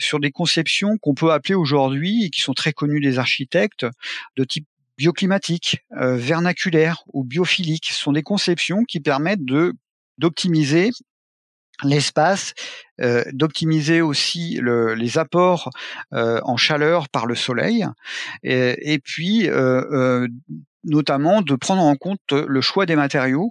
sur 0.00 0.18
des 0.18 0.32
conceptions 0.32 0.98
qu'on 0.98 1.14
peut 1.14 1.30
appeler 1.30 1.54
aujourd'hui 1.54 2.24
et 2.24 2.30
qui 2.30 2.40
sont 2.40 2.52
très 2.52 2.72
connues 2.72 2.98
des 2.98 3.20
architectes 3.20 3.86
de 4.36 4.42
type 4.42 4.66
bioclimatique, 4.98 5.78
euh, 5.96 6.16
vernaculaire 6.16 7.04
ou 7.12 7.22
biophilique. 7.22 7.90
Ce 7.92 8.02
sont 8.02 8.12
des 8.12 8.24
conceptions 8.24 8.82
qui 8.82 8.98
permettent 8.98 9.44
d'optimiser 10.18 10.90
l'espace, 11.84 12.54
euh, 13.00 13.24
d'optimiser 13.32 14.00
aussi 14.00 14.58
le, 14.60 14.94
les 14.94 15.18
apports 15.18 15.70
euh, 16.12 16.40
en 16.44 16.56
chaleur 16.56 17.08
par 17.08 17.26
le 17.26 17.34
soleil, 17.34 17.86
et, 18.42 18.98
puis 19.02 19.48
euh, 19.48 20.26
notamment 20.84 21.42
de 21.42 21.54
prendre 21.54 21.82
en 21.82 21.96
compte 21.96 22.32
le 22.32 22.60
choix 22.60 22.86
des 22.86 22.96
matériaux 22.96 23.50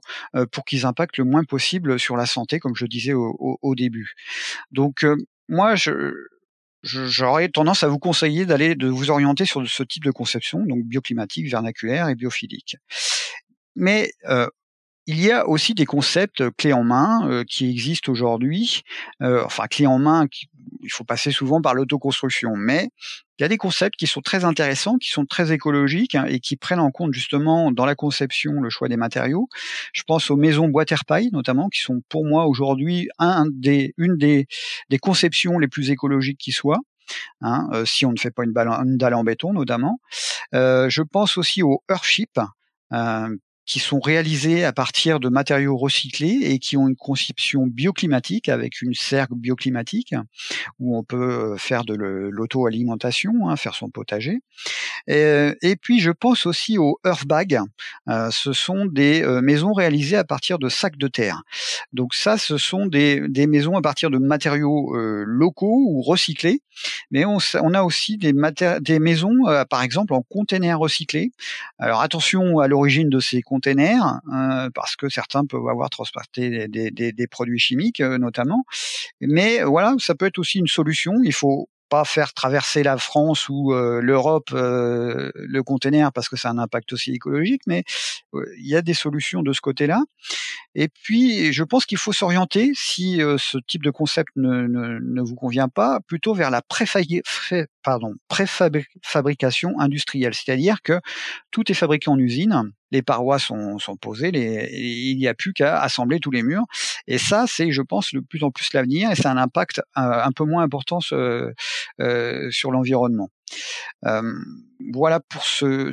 pour 0.52 0.66
qu'ils 0.66 0.86
impactent 0.86 1.18
le 1.18 1.24
moins 1.24 1.44
possible 1.44 2.00
sur 2.00 2.18
la 2.18 2.26
santé, 2.26 2.60
comme 2.60 2.76
je 2.76 2.86
disais 2.86 3.14
au, 3.14 3.76
début. 3.76 4.14
Donc 4.72 5.06
moi, 5.48 5.76
j'aurais 6.84 7.50
tendance 7.50 7.84
à 7.84 7.88
vous 7.88 8.00
conseiller 8.00 8.46
d'aller 8.46 8.76
de 8.76 8.88
vous 8.88 9.10
orienter 9.12 9.46
sur 9.46 9.68
ce 9.68 9.84
type 9.84 10.04
de 10.04 10.12
conception, 10.12 10.60
donc 10.66 10.84
bioclimatique, 10.84 11.50
vernaculaire 11.50 12.10
et 12.10 12.16
biophilique. 12.16 12.76
Mais 13.76 14.12
il 15.08 15.20
y 15.20 15.32
a 15.32 15.48
aussi 15.48 15.74
des 15.74 15.86
concepts 15.86 16.50
clés 16.52 16.74
en 16.74 16.84
main 16.84 17.28
euh, 17.28 17.44
qui 17.44 17.70
existent 17.70 18.12
aujourd'hui. 18.12 18.84
Euh, 19.22 19.44
enfin, 19.46 19.68
clés 19.68 19.88
en 19.88 20.00
main, 20.00 20.28
il 20.84 20.92
faut 20.92 21.04
passer 21.04 21.32
souvent 21.32 21.62
par 21.62 21.74
l'autoconstruction, 21.74 22.56
mais 22.56 22.90
il 23.38 23.42
y 23.42 23.46
a 23.46 23.48
des 23.48 23.58
concepts 23.58 23.96
qui 23.98 24.06
sont 24.06 24.22
très 24.22 24.46
intéressants, 24.46 24.98
qui 24.98 25.10
sont 25.10 25.26
très 25.26 25.52
écologiques 25.52 26.16
hein, 26.16 26.26
et 26.28 26.40
qui 26.40 26.56
prennent 26.56 26.80
en 26.80 26.92
compte 26.92 27.14
justement 27.14 27.72
dans 27.72 27.86
la 27.86 27.96
conception 27.96 28.54
le 28.62 28.70
choix 28.70 28.88
des 28.88 28.98
matériaux. 28.98 29.50
Je 29.94 30.04
pense 30.04 30.30
aux 30.30 30.38
maisons 30.38 30.68
bois 30.68 30.86
terre 30.86 31.06
paille 31.06 31.30
notamment, 31.32 31.70
qui 31.70 31.80
sont 31.80 32.02
pour 32.08 32.26
moi 32.26 32.46
aujourd'hui 32.46 33.10
un 33.18 33.46
des, 33.52 33.94
une 33.98 34.18
des, 34.18 34.48
des 34.90 35.00
conceptions 35.00 35.58
les 35.58 35.68
plus 35.68 35.90
écologiques 35.90 36.38
qui 36.38 36.52
soient. 36.52 36.82
Hein, 37.42 37.68
euh, 37.74 37.84
si 37.84 38.06
on 38.06 38.12
ne 38.12 38.20
fait 38.20 38.32
pas 38.32 38.44
une, 38.44 38.56
une 38.56 38.98
dalle 38.98 39.16
en 39.16 39.24
béton 39.24 39.52
notamment. 39.54 40.00
Euh, 40.54 40.90
je 40.90 41.02
pense 41.02 41.38
aussi 41.38 41.62
aux 41.64 41.84
Earthship, 41.90 42.40
euh, 42.94 43.36
qui 43.66 43.80
sont 43.80 44.00
réalisés 44.00 44.64
à 44.64 44.74
partir 44.74 45.20
de 45.20 45.30
matériaux 45.30 45.78
recyclés 45.78 46.40
et 46.42 46.60
qui 46.60 46.78
ont 46.78 46.88
une 46.88 46.96
conception 46.96 47.68
bioclimatique 47.68 48.50
avec 48.50 48.82
une 48.82 48.94
serre 48.94 49.28
bioclimatique 49.32 50.16
où 50.80 50.98
on 50.98 51.04
peut 51.04 51.56
faire 51.58 51.84
de 51.84 51.94
l'auto-alimentation, 51.94 53.50
hein, 53.50 53.56
faire 53.56 53.76
son 53.76 53.90
potager. 53.90 54.42
Et, 55.08 55.52
et, 55.62 55.76
puis 55.76 56.00
je 56.00 56.12
pense 56.12 56.46
aussi 56.46 56.78
aux 56.78 57.00
Earthbag. 57.06 57.60
Euh, 58.08 58.30
ce 58.32 58.54
sont 58.54 58.86
des 58.86 59.24
euh, 59.24 59.42
maisons 59.42 59.74
réalisées 59.74 60.18
à 60.18 60.24
partir 60.24 60.60
de 60.60 60.70
sacs 60.70 60.98
de 60.98 61.08
terre. 61.08 61.44
Donc 61.94 62.14
ça, 62.14 62.38
ce 62.38 62.58
sont 62.58 62.86
des, 62.86 63.22
maisons 63.48 63.76
à 63.76 63.82
partir 63.82 64.10
de 64.10 64.18
matériaux 64.18 64.96
euh, 64.96 65.24
locaux 65.26 65.86
ou 65.90 66.02
recyclés. 66.02 66.62
Mais 67.12 67.26
on, 67.26 67.40
a 67.74 67.84
aussi 67.84 68.18
des, 68.18 68.34
maisons, 69.00 69.48
euh, 69.48 69.66
par 69.66 69.82
exemple, 69.82 70.14
en 70.14 70.22
containers 70.22 70.80
recyclés. 70.80 71.32
Alors 71.80 72.02
attention 72.02 72.60
à 72.60 72.68
l'origine 72.68 73.10
de 73.10 73.20
ces 73.20 73.42
euh, 73.54 74.70
parce 74.74 74.96
que 74.96 75.10
certains 75.10 75.46
peuvent 75.46 75.68
avoir 75.68 75.90
transporté 75.90 76.68
des, 76.68 77.28
produits 77.28 77.60
chimiques 77.60 78.00
euh, 78.00 78.18
notamment. 78.18 78.66
Mais 79.20 79.64
voilà, 79.64 79.96
ça 80.00 80.16
peut 80.16 80.26
être 80.26 80.40
aussi 80.40 80.60
une 80.60 80.68
solution. 80.68 81.14
Il 81.24 81.34
faut 81.34 81.70
pas 81.90 82.06
faire 82.06 82.34
traverser 82.34 82.84
la 82.84 82.98
France 82.98 83.50
ou 83.50 83.74
euh, 83.74 84.00
l'Europe 84.02 84.52
le 84.54 85.62
conteneur 85.62 86.14
parce 86.14 86.30
que 86.30 86.38
ça 86.38 86.48
a 86.48 86.52
un 86.54 86.58
impact 86.58 86.94
aussi 86.94 87.12
écologique, 87.12 87.64
mais 87.68 87.84
il 88.34 88.68
y 88.68 88.76
a 88.78 88.82
des 88.82 88.94
solutions 88.94 89.44
de 89.44 89.52
ce 89.52 89.60
côté-là. 89.60 90.02
Et 90.74 90.88
puis, 90.88 91.52
je 91.52 91.64
pense 91.66 91.86
qu'il 91.86 91.98
faut 91.98 92.14
s'orienter, 92.14 92.72
si 92.76 93.18
ce 93.38 93.58
type 93.68 93.84
de 93.84 93.92
concept 93.92 94.30
ne, 94.38 95.22
vous 95.22 95.36
convient 95.36 95.68
pas, 95.68 96.00
plutôt 96.08 96.34
vers 96.34 96.50
la 96.50 96.62
pardon, 97.84 98.14
préfabrication 98.28 99.80
industrielle, 99.80 100.34
c'est-à-dire 100.34 100.82
que 100.82 101.00
tout 101.52 101.72
est 101.72 101.76
fabriqué 101.76 102.10
en 102.10 102.18
usine, 102.18 102.72
les 102.92 103.02
parois 103.02 103.40
sont, 103.40 103.78
posées, 104.00 104.32
il 104.34 105.18
n'y 105.18 105.28
a 105.28 105.34
plus 105.34 105.54
qu'à 105.54 105.82
assembler 105.82 106.20
tous 106.20 106.32
les 106.32 106.44
murs. 106.44 106.66
Et 107.08 107.18
ça, 107.18 107.46
c'est, 107.48 107.72
je 107.72 107.82
pense, 107.82 108.14
de 108.14 108.20
plus 108.20 108.44
en 108.44 108.52
plus 108.52 108.74
l'avenir, 108.74 109.12
et 109.12 109.16
c'est 109.16 109.28
un 109.28 109.38
impact 109.38 109.80
euh, 109.80 109.82
un 109.96 110.32
peu 110.32 110.44
moins 110.44 110.64
important 110.64 111.00
euh, 111.12 111.52
sur 112.52 112.72
l'environnement. 112.72 113.30
Euh, 114.06 114.34
voilà 114.94 115.20
pour 115.20 115.44
ce, 115.44 115.92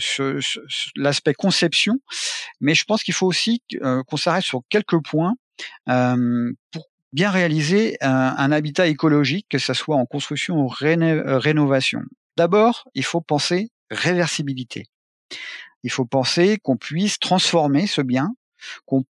l'aspect 0.97 1.35
conception, 1.35 1.99
mais 2.61 2.75
je 2.75 2.85
pense 2.85 3.03
qu'il 3.03 3.15
faut 3.15 3.27
aussi 3.27 3.63
qu'on 4.07 4.17
s'arrête 4.17 4.45
sur 4.45 4.63
quelques 4.69 5.03
points 5.03 5.35
bien 7.13 7.31
réaliser 7.31 7.97
un, 8.01 8.35
un, 8.37 8.53
habitat 8.53 8.87
écologique, 8.87 9.47
que 9.49 9.59
ce 9.59 9.75
soit 9.75 9.97
en 9.97 10.07
construction 10.07 10.57
ou 10.57 10.69
rénovation. 10.69 12.01
D'abord, 12.37 12.85
il 12.95 13.05
faut 13.05 13.21
penser 13.21 13.71
réversibilité. 13.91 14.85
Il 15.83 15.91
faut 15.91 16.05
penser 16.05 16.59
qu'on 16.63 16.77
puisse 16.77 17.19
transformer 17.19 17.87
ce 17.87 18.03
bien, 18.03 18.31
qu'on 18.87 19.05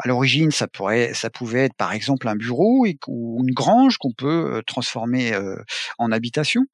à 0.00 0.08
l'origine, 0.08 0.50
ça 0.50 0.66
pourrait, 0.66 1.12
ça 1.14 1.30
pouvait 1.30 1.64
être 1.64 1.74
par 1.74 1.92
exemple 1.92 2.28
un 2.28 2.36
bureau 2.36 2.86
ou 3.06 3.42
une 3.42 3.52
grange 3.52 3.98
qu'on 3.98 4.12
peut 4.12 4.56
euh, 4.56 4.62
transformer 4.66 5.34
euh, 5.34 5.56
en 5.98 6.12
habitation. 6.12 6.64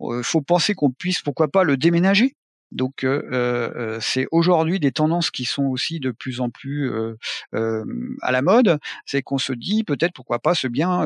Il 0.00 0.12
euh, 0.12 0.22
faut 0.22 0.40
penser 0.40 0.74
qu'on 0.74 0.90
puisse, 0.90 1.20
pourquoi 1.20 1.48
pas, 1.48 1.62
le 1.62 1.76
déménager 1.76 2.34
donc 2.76 3.04
euh, 3.04 3.22
euh, 3.32 3.98
c'est 4.00 4.26
aujourd'hui 4.30 4.78
des 4.78 4.92
tendances 4.92 5.30
qui 5.30 5.44
sont 5.44 5.64
aussi 5.64 5.98
de 5.98 6.10
plus 6.10 6.40
en 6.40 6.50
plus 6.50 6.92
euh, 6.92 7.84
à 8.20 8.30
la 8.30 8.42
mode. 8.42 8.78
C'est 9.06 9.22
qu'on 9.22 9.38
se 9.38 9.52
dit 9.52 9.82
peut-être 9.82 10.12
pourquoi 10.12 10.38
pas 10.38 10.54
ce 10.54 10.68
bien, 10.68 11.00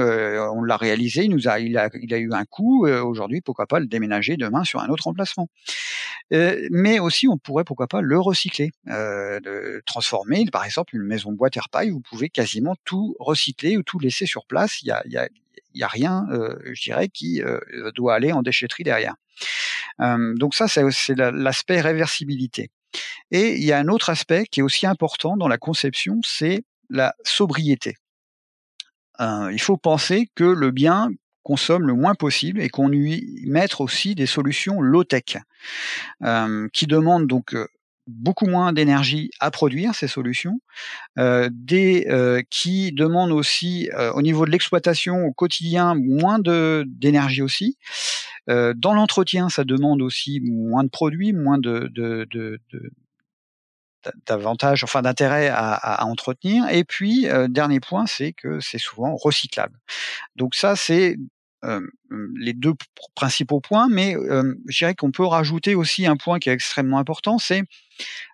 on 0.53 0.63
l'a 0.63 0.77
réalisé, 0.77 1.25
il 1.25 1.31
nous 1.31 1.49
a, 1.49 1.61
il 1.61 1.79
a, 1.79 1.89
il 1.95 2.13
a 2.13 2.19
eu 2.19 2.33
un 2.33 2.45
coût. 2.45 2.87
aujourd'hui, 2.87 3.41
pourquoi 3.41 3.67
pas 3.67 3.81
le 3.81 3.87
déménager 3.87 4.37
demain 4.37 4.65
sur 4.65 4.81
un 4.81 4.89
autre 4.89 5.07
emplacement. 5.07 5.49
mais 6.31 6.99
aussi, 6.99 7.29
on 7.29 7.39
pourrait 7.39 7.65
pourquoi 7.65 7.87
pas 7.87 8.01
le 8.01 8.19
recycler, 8.19 8.73
le 8.87 9.81
transformer. 9.87 10.45
Par 10.53 10.65
exemple, 10.65 10.97
une 10.97 11.03
maison 11.05 11.33
bois 11.33 11.51
terre 11.51 11.69
paille, 11.71 11.91
vous 11.91 12.01
pouvez 12.01 12.29
quasiment 12.29 12.75
tout 12.85 13.15
recycler 13.21 13.77
ou 13.77 13.83
tout 13.83 13.99
laisser 13.99 14.27
sur 14.27 14.45
place. 14.47 14.83
Il 14.83 14.89
y 14.89 14.91
a, 14.91 15.03
y 15.07 15.17
a, 15.17 15.29
il 15.75 15.81
y 15.81 15.85
a 15.85 15.89
rien, 15.89 16.27
je 16.65 16.83
dirais, 16.83 17.09
qui 17.09 17.43
doit 17.95 18.15
aller 18.15 18.33
en 18.33 18.43
déchetterie 18.43 18.83
derrière. 18.83 19.15
Euh, 20.01 20.35
donc 20.37 20.55
ça, 20.55 20.69
c'est 20.69 20.83
l'aspect 21.17 21.81
réversibilité. 21.81 22.71
Et 23.31 23.55
il 23.55 23.65
y 23.65 23.73
a 23.73 23.79
un 23.79 23.89
autre 23.89 24.11
aspect 24.11 24.47
qui 24.51 24.61
est 24.61 24.63
aussi 24.63 24.87
important 24.87 25.37
dans 25.37 25.49
la 25.49 25.59
conception, 25.59 26.21
c'est 26.25 26.65
la 26.89 27.15
sobriété. 27.25 27.97
Euh, 29.21 29.51
il 29.53 29.61
faut 29.61 29.77
penser 29.77 30.29
que 30.35 30.45
le 30.45 30.71
bien 30.71 31.11
consomme 31.43 31.87
le 31.87 31.95
moins 31.95 32.15
possible 32.15 32.61
et 32.61 32.69
qu'on 32.69 32.89
lui 32.89 33.43
mette 33.47 33.81
aussi 33.81 34.15
des 34.15 34.27
solutions 34.27 34.81
low-tech 34.81 35.37
euh, 36.23 36.69
qui 36.73 36.87
demandent 36.87 37.27
donc 37.27 37.57
beaucoup 38.07 38.47
moins 38.47 38.73
d'énergie 38.73 39.31
à 39.39 39.51
produire 39.53 39.95
ces 39.95 40.09
solutions, 40.09 40.61
des 41.17 42.45
qui 42.51 42.91
demandent 42.91 43.31
aussi 43.31 43.89
au 44.15 44.23
niveau 44.23 44.47
de 44.47 44.51
l'exploitation 44.51 45.27
au 45.27 45.33
quotidien 45.33 45.95
moins 45.95 46.41
d'énergie 46.41 47.43
aussi. 47.43 47.77
Dans 48.49 48.95
l'entretien, 48.95 49.49
ça 49.49 49.65
demande 49.65 50.03
aussi 50.03 50.41
moins 50.43 50.85
de 50.85 50.89
produits, 50.89 51.33
moins 51.33 51.59
de, 51.59 51.89
de, 51.93 52.27
de, 52.31 52.61
de 52.73 52.91
d'avantages, 54.25 54.83
enfin 54.83 55.03
d'intérêt 55.03 55.49
à, 55.49 55.75
à, 55.75 56.07
entretenir. 56.07 56.67
Et 56.71 56.85
puis, 56.85 57.29
dernier 57.51 57.81
point, 57.81 58.07
c'est 58.07 58.33
que 58.33 58.59
c'est 58.61 58.79
souvent 58.79 59.15
recyclable. 59.15 59.79
Donc 60.37 60.55
ça, 60.55 60.75
c'est 60.75 61.17
euh, 61.65 61.87
les 62.37 62.55
deux 62.55 62.73
principaux 63.15 63.61
points, 63.61 63.89
mais 63.91 64.17
euh, 64.17 64.55
je 64.67 64.79
dirais 64.79 64.95
qu'on 64.95 65.11
peut 65.11 65.27
rajouter 65.27 65.75
aussi 65.75 66.07
un 66.07 66.17
point 66.17 66.39
qui 66.39 66.49
est 66.49 66.55
extrêmement 66.55 66.99
important, 66.99 67.39
c'est 67.39 67.65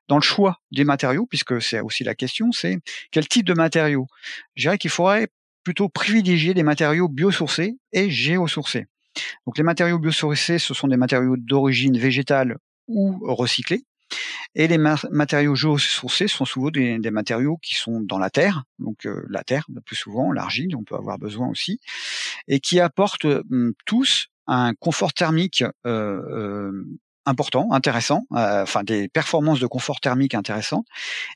dans 0.07 0.17
le 0.17 0.23
choix 0.23 0.61
des 0.71 0.85
matériaux, 0.85 1.27
puisque 1.27 1.61
c'est 1.61 1.81
aussi 1.81 2.05
la 2.05 2.15
question, 2.15 2.53
c'est 2.53 2.79
quel 3.11 3.27
type 3.27 3.45
de 3.45 3.55
matériaux. 3.55 4.07
Je 4.55 4.63
dirais 4.63 4.79
qu'il 4.79 4.91
faudrait 4.91 5.27
plutôt 5.65 5.89
privilégier 5.89 6.55
des 6.55 6.63
matériaux 6.63 7.09
biosourcés 7.09 7.77
et 7.93 8.11
géosourcés. 8.11 8.87
Donc 9.47 9.59
les 9.59 9.65
matériaux 9.65 9.99
biosourcés, 9.99 10.59
ce 10.59 10.75
sont 10.75 10.89
des 10.89 10.97
matériaux 10.97 11.37
d'origine 11.37 11.99
végétale 11.99 12.59
ou 12.89 13.19
recyclés. 13.23 13.85
Et 14.55 14.69
les 14.69 14.79
matériaux 14.79 15.55
géosourcés 15.55 16.29
sont 16.29 16.45
souvent 16.45 16.71
des, 16.71 17.11
matériaux 17.11 17.59
qui 17.59 17.75
sont 17.75 18.01
dans 18.01 18.19
la 18.19 18.31
terre, 18.31 18.65
donc 18.79 19.07
euh, 19.07 19.25
la 19.29 19.45
terre 19.45 19.67
le 19.73 19.81
plus 19.81 19.97
souvent, 19.97 20.33
l'argile, 20.33 20.77
on 20.77 20.85
peut 20.85 20.95
avoir 20.95 21.19
besoin 21.19 21.49
aussi, 21.49 21.81
et 22.49 22.61
qui 22.61 22.81
apportent 22.81 23.27
hum, 23.27 23.75
tous 23.85 24.29
un 24.47 24.75
confort 24.75 25.13
thermique 25.13 25.63
euh, 25.87 26.23
euh, 26.31 26.87
important, 27.27 27.73
intéressant, 27.73 28.25
enfin 28.31 28.85
des 28.85 29.09
performances 29.09 29.59
de 29.59 29.67
confort 29.67 30.01
thermique 30.01 30.35
intéressantes, 30.35 30.87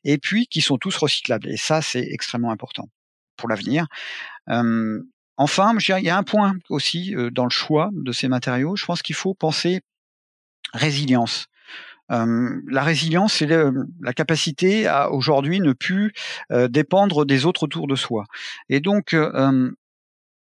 et 0.04 0.18
puis 0.18 0.46
qui 0.46 0.60
sont 0.60 0.78
tous 0.78 0.96
recyclables. 0.96 1.48
Et 1.48 1.56
ça, 1.56 1.82
c'est 1.82 2.06
extrêmement 2.12 2.52
important 2.52 2.88
pour 3.36 3.48
l'avenir. 3.48 3.86
Hum, 4.46 5.02
enfin, 5.40 5.74
il 5.78 6.04
y 6.04 6.10
a 6.10 6.16
un 6.16 6.22
point 6.22 6.54
aussi 6.68 7.14
dans 7.32 7.44
le 7.44 7.50
choix 7.50 7.90
de 7.92 8.12
ces 8.12 8.28
matériaux. 8.28 8.76
Je 8.76 8.84
pense 8.84 9.02
qu'il 9.02 9.16
faut 9.16 9.34
penser 9.34 9.80
résilience. 10.72 11.48
Euh, 12.10 12.60
la 12.68 12.82
résilience, 12.82 13.34
c'est 13.34 13.46
la 13.46 14.12
capacité 14.12 14.86
à 14.86 15.10
aujourd'hui 15.10 15.60
ne 15.60 15.72
plus 15.72 16.12
euh, 16.50 16.68
dépendre 16.68 17.24
des 17.24 17.46
autres 17.46 17.64
autour 17.64 17.86
de 17.86 17.94
soi. 17.94 18.24
Et 18.68 18.80
donc, 18.80 19.14
euh, 19.14 19.70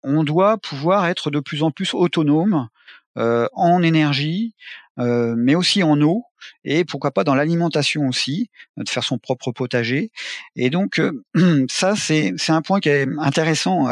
on 0.03 0.25
doit 0.25 0.57
pouvoir 0.57 1.07
être 1.07 1.31
de 1.31 1.41
plus 1.41 1.63
en 1.63 1.71
plus 1.71 1.95
autonome 1.95 2.69
en 3.17 3.83
énergie, 3.83 4.55
mais 5.01 5.55
aussi 5.55 5.83
en 5.83 6.01
eau, 6.03 6.25
et 6.65 6.85
pourquoi 6.85 7.11
pas 7.11 7.25
dans 7.25 7.35
l'alimentation 7.35 8.07
aussi, 8.07 8.51
de 8.77 8.89
faire 8.89 9.05
son 9.05 9.19
propre 9.19 9.51
potager. 9.53 10.11
Et 10.57 10.69
donc, 10.69 11.01
ça, 11.69 11.97
c'est 11.97 12.35
un 12.49 12.63
point 12.63 12.81
qui 12.81 12.91
est 12.91 13.07
intéressant, 13.19 13.87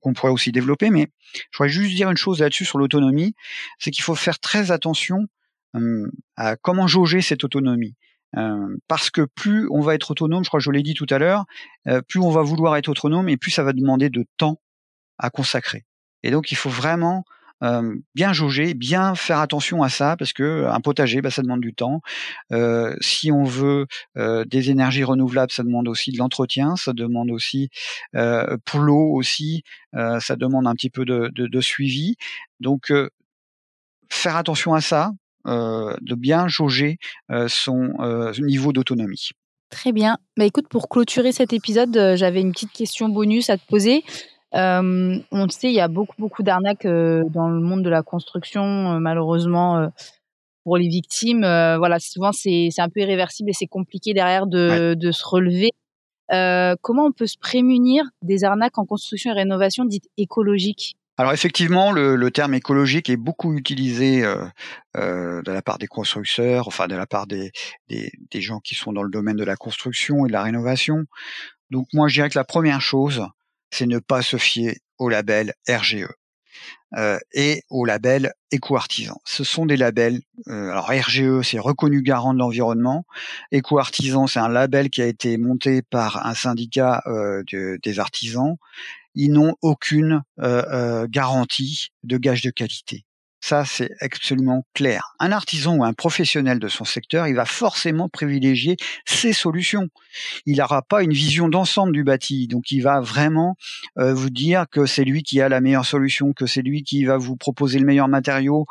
qu'on 0.00 0.12
pourrait 0.12 0.32
aussi 0.32 0.52
développer, 0.52 0.90
mais 0.90 1.08
je 1.50 1.58
voudrais 1.58 1.68
juste 1.68 1.94
dire 1.94 2.10
une 2.10 2.16
chose 2.16 2.40
là-dessus 2.40 2.64
sur 2.64 2.78
l'autonomie, 2.78 3.34
c'est 3.78 3.90
qu'il 3.90 4.04
faut 4.04 4.14
faire 4.14 4.38
très 4.38 4.70
attention 4.70 5.26
euh, 5.76 6.08
à 6.36 6.56
comment 6.56 6.86
jauger 6.86 7.20
cette 7.20 7.44
autonomie. 7.44 7.96
Euh, 8.36 8.76
parce 8.88 9.10
que 9.10 9.22
plus 9.22 9.68
on 9.70 9.80
va 9.80 9.94
être 9.94 10.10
autonome, 10.10 10.44
je 10.44 10.48
crois 10.48 10.58
que 10.58 10.64
je 10.64 10.70
l'ai 10.70 10.82
dit 10.82 10.94
tout 10.94 11.06
à 11.10 11.18
l'heure, 11.18 11.44
euh, 11.88 12.00
plus 12.02 12.20
on 12.20 12.30
va 12.30 12.42
vouloir 12.42 12.76
être 12.76 12.88
autonome 12.88 13.28
et 13.28 13.36
plus 13.36 13.50
ça 13.50 13.62
va 13.62 13.72
demander 13.72 14.10
de 14.10 14.24
temps 14.36 14.60
à 15.18 15.30
consacrer. 15.30 15.84
Et 16.22 16.30
donc 16.30 16.50
il 16.50 16.56
faut 16.56 16.70
vraiment 16.70 17.24
bien 18.14 18.32
jauger, 18.32 18.74
bien 18.74 19.14
faire 19.14 19.38
attention 19.38 19.82
à 19.82 19.88
ça, 19.88 20.16
parce 20.16 20.32
que 20.32 20.66
un 20.66 20.80
potager, 20.80 21.22
bah, 21.22 21.30
ça 21.30 21.42
demande 21.42 21.60
du 21.60 21.74
temps. 21.74 22.00
Si 23.00 23.32
on 23.32 23.44
veut 23.44 23.86
des 24.16 24.70
énergies 24.70 25.04
renouvelables, 25.04 25.52
ça 25.52 25.62
demande 25.62 25.88
aussi 25.88 26.12
de 26.12 26.18
l'entretien, 26.18 26.76
ça 26.76 26.92
demande 26.92 27.30
aussi 27.30 27.70
pour 28.64 28.80
l'eau 28.80 29.12
aussi, 29.12 29.62
ça 29.92 30.36
demande 30.36 30.66
un 30.66 30.74
petit 30.74 30.90
peu 30.90 31.04
de 31.04 31.60
suivi. 31.60 32.16
Donc 32.60 32.92
faire 34.10 34.36
attention 34.36 34.74
à 34.74 34.80
ça, 34.80 35.12
de 35.46 36.14
bien 36.14 36.48
jauger 36.48 36.98
son 37.48 37.94
niveau 38.38 38.72
d'autonomie. 38.72 39.30
Très 39.70 39.92
bien. 39.92 40.18
Bah, 40.36 40.44
écoute, 40.44 40.68
pour 40.68 40.88
clôturer 40.88 41.32
cet 41.32 41.52
épisode, 41.52 42.14
j'avais 42.14 42.40
une 42.40 42.52
petite 42.52 42.70
question 42.70 43.08
bonus 43.08 43.50
à 43.50 43.58
te 43.58 43.66
poser. 43.66 44.04
Euh, 44.54 45.18
on 45.30 45.48
sait, 45.48 45.68
il 45.68 45.74
y 45.74 45.80
a 45.80 45.88
beaucoup, 45.88 46.14
beaucoup 46.18 46.42
d'arnaques 46.42 46.86
euh, 46.86 47.24
dans 47.30 47.48
le 47.48 47.60
monde 47.60 47.82
de 47.82 47.90
la 47.90 48.02
construction, 48.02 48.62
euh, 48.62 48.98
malheureusement, 48.98 49.90
pour 50.64 50.76
les 50.76 50.88
victimes. 50.88 51.40
voilà, 51.40 51.98
souvent, 51.98 52.32
c'est 52.32 52.70
un 52.78 52.88
peu 52.88 53.00
irréversible 53.00 53.50
et 53.50 53.54
c'est 53.54 53.66
compliqué 53.66 54.14
derrière 54.14 54.46
de, 54.46 54.94
de 54.94 55.12
se 55.12 55.24
relever. 55.24 55.70
comment 56.82 57.06
on 57.06 57.12
peut 57.12 57.26
se 57.26 57.38
prémunir 57.38 58.04
des 58.22 58.44
arnaques 58.44 58.78
en 58.78 58.86
construction 58.86 59.30
et 59.32 59.34
rénovation 59.34 59.84
dites 59.84 60.08
écologiques? 60.16 60.96
Alors 61.16 61.32
effectivement, 61.32 61.92
le, 61.92 62.16
le, 62.16 62.30
terme 62.32 62.54
écologique 62.54 63.08
est 63.08 63.16
beaucoup 63.16 63.54
utilisé 63.54 64.24
euh, 64.24 64.44
euh, 64.96 65.42
de 65.42 65.52
la 65.52 65.62
part 65.62 65.78
des 65.78 65.86
constructeurs, 65.86 66.66
enfin 66.66 66.88
de 66.88 66.96
la 66.96 67.06
part 67.06 67.28
des, 67.28 67.52
des, 67.88 68.10
des, 68.32 68.40
gens 68.40 68.58
qui 68.58 68.74
sont 68.74 68.92
dans 68.92 69.04
le 69.04 69.10
domaine 69.10 69.36
de 69.36 69.44
la 69.44 69.54
construction 69.54 70.26
et 70.26 70.28
de 70.28 70.32
la 70.32 70.42
rénovation. 70.42 71.04
Donc 71.70 71.86
moi, 71.92 72.08
je 72.08 72.14
dirais 72.14 72.30
que 72.30 72.38
la 72.38 72.44
première 72.44 72.80
chose, 72.80 73.24
c'est 73.74 73.86
ne 73.86 73.98
pas 73.98 74.22
se 74.22 74.36
fier 74.36 74.78
au 74.98 75.08
label 75.08 75.52
RGE. 75.68 76.06
Euh, 76.96 77.18
et 77.32 77.64
au 77.70 77.84
label 77.84 78.32
éco-artisan. 78.52 79.20
Ce 79.24 79.42
sont 79.42 79.66
des 79.66 79.76
labels, 79.76 80.20
euh, 80.46 80.70
alors 80.70 80.90
RGE 80.90 81.42
c'est 81.42 81.58
reconnu 81.58 82.02
garant 82.02 82.32
de 82.32 82.38
l'environnement, 82.38 83.04
éco-artisan 83.50 84.28
c'est 84.28 84.38
un 84.38 84.48
label 84.48 84.90
qui 84.90 85.02
a 85.02 85.06
été 85.06 85.36
monté 85.36 85.82
par 85.82 86.24
un 86.24 86.34
syndicat 86.34 87.02
euh, 87.06 87.42
des 87.82 87.98
artisans, 87.98 88.56
ils 89.16 89.32
n'ont 89.32 89.56
aucune 89.60 90.22
garantie 90.38 91.88
de 92.04 92.16
gage 92.16 92.42
de 92.42 92.50
qualité. 92.50 93.04
Ça, 93.46 93.66
c'est 93.66 93.90
absolument 94.00 94.66
clair. 94.72 95.14
Un 95.20 95.30
artisan 95.30 95.76
ou 95.76 95.84
un 95.84 95.92
professionnel 95.92 96.58
de 96.58 96.68
son 96.68 96.86
secteur, 96.86 97.26
il 97.26 97.34
va 97.34 97.44
forcément 97.44 98.08
privilégier 98.08 98.78
ses 99.04 99.34
solutions. 99.34 99.90
Il 100.46 100.56
n'aura 100.56 100.80
pas 100.80 101.02
une 101.02 101.12
vision 101.12 101.50
d'ensemble 101.50 101.92
du 101.92 102.04
bâti. 102.04 102.48
Donc, 102.48 102.70
il 102.70 102.80
va 102.80 103.02
vraiment 103.02 103.54
euh, 103.98 104.14
vous 104.14 104.30
dire 104.30 104.64
que 104.70 104.86
c'est 104.86 105.04
lui 105.04 105.22
qui 105.22 105.42
a 105.42 105.50
la 105.50 105.60
meilleure 105.60 105.84
solution, 105.84 106.32
que 106.32 106.46
c'est 106.46 106.62
lui 106.62 106.84
qui 106.84 107.04
va 107.04 107.18
vous 107.18 107.36
proposer 107.36 107.78
le 107.78 107.84
meilleur 107.84 108.08
matériau. 108.08 108.64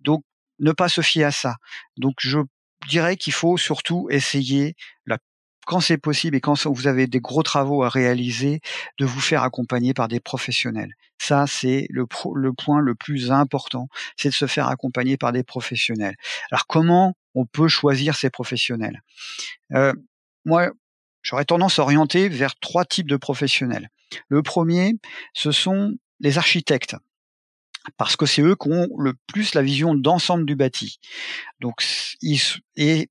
Donc, 0.00 0.24
ne 0.58 0.72
pas 0.72 0.90
se 0.90 1.00
fier 1.00 1.24
à 1.24 1.32
ça. 1.32 1.56
Donc, 1.96 2.16
je 2.20 2.40
dirais 2.86 3.16
qu'il 3.16 3.32
faut 3.32 3.56
surtout 3.56 4.08
essayer 4.10 4.76
la 5.06 5.16
quand 5.68 5.80
c'est 5.80 5.98
possible 5.98 6.34
et 6.34 6.40
quand 6.40 6.66
vous 6.66 6.86
avez 6.86 7.06
des 7.06 7.20
gros 7.20 7.42
travaux 7.42 7.82
à 7.82 7.90
réaliser, 7.90 8.62
de 8.96 9.04
vous 9.04 9.20
faire 9.20 9.42
accompagner 9.42 9.92
par 9.92 10.08
des 10.08 10.18
professionnels. 10.18 10.94
Ça, 11.18 11.46
c'est 11.46 11.86
le, 11.90 12.06
le 12.34 12.52
point 12.54 12.80
le 12.80 12.94
plus 12.94 13.30
important, 13.30 13.88
c'est 14.16 14.30
de 14.30 14.34
se 14.34 14.46
faire 14.46 14.68
accompagner 14.68 15.18
par 15.18 15.30
des 15.32 15.42
professionnels. 15.42 16.16
Alors 16.50 16.66
comment 16.66 17.14
on 17.34 17.44
peut 17.44 17.68
choisir 17.68 18.16
ces 18.16 18.30
professionnels? 18.30 19.02
Euh, 19.74 19.92
Moi, 20.46 20.70
j'aurais 21.20 21.44
tendance 21.44 21.78
à 21.78 21.82
orienter 21.82 22.30
vers 22.30 22.58
trois 22.58 22.86
types 22.86 23.08
de 23.08 23.18
professionnels. 23.18 23.90
Le 24.28 24.42
premier, 24.42 24.94
ce 25.34 25.52
sont 25.52 25.98
les 26.20 26.38
architectes 26.38 26.96
parce 27.98 28.16
que 28.16 28.24
c'est 28.24 28.40
eux 28.40 28.56
qui 28.56 28.70
ont 28.70 28.88
le 28.98 29.12
plus 29.26 29.52
la 29.52 29.60
vision 29.60 29.94
d'ensemble 29.94 30.46
du 30.46 30.56
bâti. 30.56 30.98
Donc, 31.60 31.84
ils, 32.22 32.40
et 32.76 33.10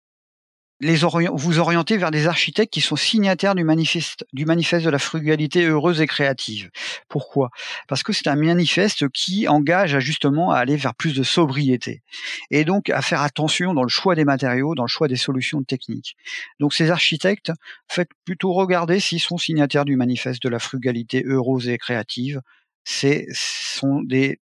les 0.79 0.97
vous 0.97 1.59
orienter 1.59 1.97
vers 1.97 2.11
des 2.11 2.27
architectes 2.27 2.71
qui 2.71 2.81
sont 2.81 2.95
signataires 2.95 3.55
du 3.55 3.63
manifeste, 3.63 4.25
de 4.33 4.89
la 4.89 4.99
frugalité 4.99 5.65
heureuse 5.65 6.01
et 6.01 6.07
créative. 6.07 6.69
Pourquoi? 7.09 7.49
Parce 7.87 8.03
que 8.03 8.13
c'est 8.13 8.27
un 8.27 8.35
manifeste 8.35 9.09
qui 9.09 9.47
engage 9.47 9.97
justement 9.99 10.51
à 10.51 10.59
aller 10.59 10.75
vers 10.75 10.93
plus 10.93 11.15
de 11.15 11.23
sobriété 11.23 12.03
et 12.51 12.63
donc 12.63 12.89
à 12.89 13.01
faire 13.01 13.21
attention 13.21 13.73
dans 13.73 13.83
le 13.83 13.89
choix 13.89 14.13
des 14.13 14.25
matériaux, 14.25 14.75
dans 14.75 14.83
le 14.83 14.87
choix 14.87 15.07
des 15.07 15.15
solutions 15.15 15.63
techniques. 15.63 16.15
Donc 16.59 16.73
ces 16.73 16.91
architectes, 16.91 17.51
faites 17.87 18.11
plutôt 18.23 18.53
regarder 18.53 18.99
s'ils 18.99 19.21
sont 19.21 19.37
signataires 19.37 19.85
du 19.85 19.95
manifeste 19.95 20.43
de 20.43 20.49
la 20.49 20.59
frugalité 20.59 21.23
heureuse 21.25 21.69
et 21.69 21.77
créative. 21.77 22.41
C'est 22.83 23.25
sont 23.33 24.03
des 24.03 24.39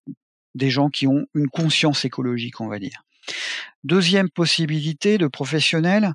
gens 0.71 0.89
qui 0.91 1.07
ont 1.07 1.27
une 1.35 1.49
conscience 1.49 2.05
écologique, 2.05 2.61
on 2.61 2.69
va 2.69 2.79
dire. 2.79 3.05
Deuxième 3.85 4.31
possibilité 4.31 5.19
de 5.19 5.27
professionnel, 5.27 6.15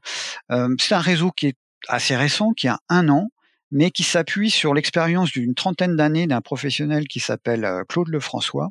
euh, 0.52 0.74
c'est 0.80 0.96
un 0.96 1.00
réseau 1.00 1.30
qui 1.30 1.48
est 1.48 1.58
assez 1.88 2.16
récent, 2.16 2.52
qui 2.54 2.68
a 2.68 2.80
un 2.90 3.10
an, 3.10 3.30
mais 3.72 3.92
qui 3.92 4.02
s'appuie 4.02 4.50
sur 4.50 4.74
l'expérience 4.74 5.32
d'une 5.32 5.54
trentaine 5.54 5.96
d'années 5.96 6.26
d'un 6.26 6.42
professionnel 6.42 7.08
qui 7.08 7.20
s'appelle 7.20 7.66
euh, 7.66 7.84
Claude 7.88 8.08
Lefrançois, 8.10 8.70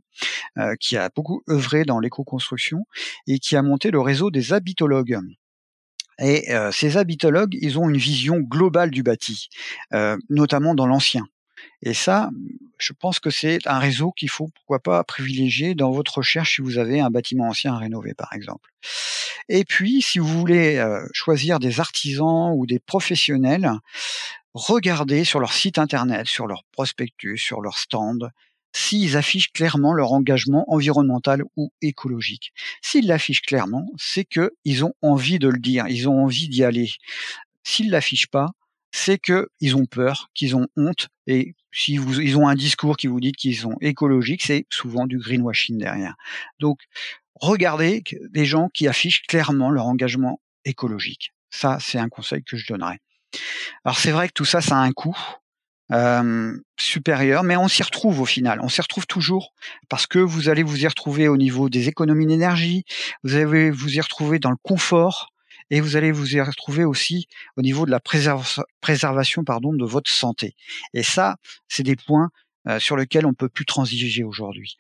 euh, 0.58 0.74
qui 0.80 0.96
a 0.96 1.10
beaucoup 1.14 1.42
œuvré 1.48 1.84
dans 1.84 2.00
l'éco-construction 2.00 2.86
et 3.28 3.38
qui 3.38 3.54
a 3.54 3.62
monté 3.62 3.92
le 3.92 4.00
réseau 4.00 4.32
des 4.32 4.52
habitologues. 4.52 5.20
Et 6.20 6.48
ces 6.72 6.96
habitologues, 6.96 7.56
ils 7.60 7.78
ont 7.78 7.88
une 7.88 7.96
vision 7.96 8.38
globale 8.40 8.90
du 8.90 9.04
bâti, 9.04 9.50
notamment 10.28 10.74
dans 10.74 10.88
l'ancien. 10.88 11.28
Et 11.82 11.94
ça, 11.94 12.30
je 12.78 12.92
pense 12.92 13.20
que 13.20 13.30
c'est 13.30 13.66
un 13.66 13.78
réseau 13.78 14.12
qu'il 14.12 14.30
faut 14.30 14.48
pourquoi 14.48 14.80
pas 14.80 15.04
privilégier 15.04 15.74
dans 15.74 15.90
votre 15.90 16.18
recherche 16.18 16.56
si 16.56 16.62
vous 16.62 16.78
avez 16.78 17.00
un 17.00 17.10
bâtiment 17.10 17.48
ancien 17.48 17.74
à 17.74 17.78
rénover 17.78 18.14
par 18.14 18.32
exemple. 18.32 18.70
Et 19.48 19.64
puis 19.64 20.02
si 20.02 20.18
vous 20.18 20.26
voulez 20.26 20.76
euh, 20.76 21.06
choisir 21.12 21.58
des 21.58 21.80
artisans 21.80 22.52
ou 22.54 22.66
des 22.66 22.78
professionnels, 22.78 23.70
regardez 24.54 25.24
sur 25.24 25.40
leur 25.40 25.52
site 25.52 25.78
internet, 25.78 26.26
sur 26.26 26.46
leur 26.46 26.64
prospectus, 26.72 27.38
sur 27.38 27.60
leur 27.60 27.78
stand, 27.78 28.30
s'ils 28.72 29.16
affichent 29.16 29.52
clairement 29.52 29.92
leur 29.92 30.12
engagement 30.12 30.64
environnemental 30.72 31.42
ou 31.56 31.72
écologique. 31.82 32.52
S'ils 32.82 33.06
l'affichent 33.06 33.42
clairement, 33.42 33.86
c'est 33.96 34.24
qu'ils 34.24 34.84
ont 34.84 34.94
envie 35.02 35.38
de 35.38 35.48
le 35.48 35.58
dire, 35.58 35.86
ils 35.88 36.08
ont 36.08 36.24
envie 36.24 36.48
d'y 36.48 36.64
aller. 36.64 36.90
S'ils 37.64 37.90
l'affichent 37.90 38.28
pas, 38.28 38.50
c'est 38.90 39.18
qu'ils 39.18 39.76
ont 39.76 39.86
peur, 39.86 40.30
qu'ils 40.34 40.56
ont 40.56 40.68
honte, 40.76 41.08
et 41.26 41.54
si 41.72 41.96
vous, 41.98 42.20
ils 42.20 42.36
ont 42.36 42.48
un 42.48 42.54
discours 42.54 42.96
qui 42.96 43.06
vous 43.06 43.20
dit 43.20 43.32
qu'ils 43.32 43.56
sont 43.56 43.76
écologiques, 43.80 44.42
c'est 44.42 44.66
souvent 44.70 45.06
du 45.06 45.18
greenwashing 45.18 45.78
derrière. 45.78 46.14
Donc, 46.58 46.80
regardez 47.34 48.02
des 48.30 48.46
gens 48.46 48.68
qui 48.72 48.88
affichent 48.88 49.22
clairement 49.22 49.70
leur 49.70 49.86
engagement 49.86 50.40
écologique. 50.64 51.32
Ça, 51.50 51.78
c'est 51.80 51.98
un 51.98 52.08
conseil 52.08 52.42
que 52.42 52.56
je 52.56 52.66
donnerais. 52.66 52.98
Alors, 53.84 53.98
c'est 53.98 54.10
vrai 54.10 54.28
que 54.28 54.32
tout 54.32 54.44
ça, 54.44 54.60
ça 54.60 54.76
a 54.76 54.80
un 54.80 54.92
coût. 54.92 55.16
Euh, 55.90 56.54
supérieur, 56.78 57.44
mais 57.44 57.56
on 57.56 57.66
s'y 57.66 57.82
retrouve 57.82 58.20
au 58.20 58.26
final. 58.26 58.60
On 58.62 58.68
s'y 58.68 58.82
retrouve 58.82 59.06
toujours 59.06 59.54
parce 59.88 60.06
que 60.06 60.18
vous 60.18 60.50
allez 60.50 60.62
vous 60.62 60.84
y 60.84 60.86
retrouver 60.86 61.28
au 61.28 61.38
niveau 61.38 61.70
des 61.70 61.88
économies 61.88 62.26
d'énergie, 62.26 62.84
vous 63.24 63.36
allez 63.36 63.70
vous 63.70 63.96
y 63.96 64.00
retrouver 64.00 64.38
dans 64.38 64.50
le 64.50 64.58
confort, 64.62 65.32
et 65.70 65.80
vous 65.80 65.96
allez 65.96 66.12
vous 66.12 66.34
y 66.34 66.40
retrouver 66.40 66.84
aussi 66.84 67.28
au 67.56 67.62
niveau 67.62 67.86
de 67.86 67.90
la 67.90 68.00
préservation 68.00 69.44
pardon, 69.44 69.72
de 69.72 69.84
votre 69.84 70.10
santé. 70.10 70.54
Et 70.94 71.02
ça, 71.02 71.36
c'est 71.68 71.82
des 71.82 71.96
points 71.96 72.30
euh, 72.68 72.78
sur 72.78 72.96
lesquels 72.96 73.26
on 73.26 73.34
peut 73.34 73.48
plus 73.48 73.66
transiger 73.66 74.24
aujourd'hui. 74.24 74.76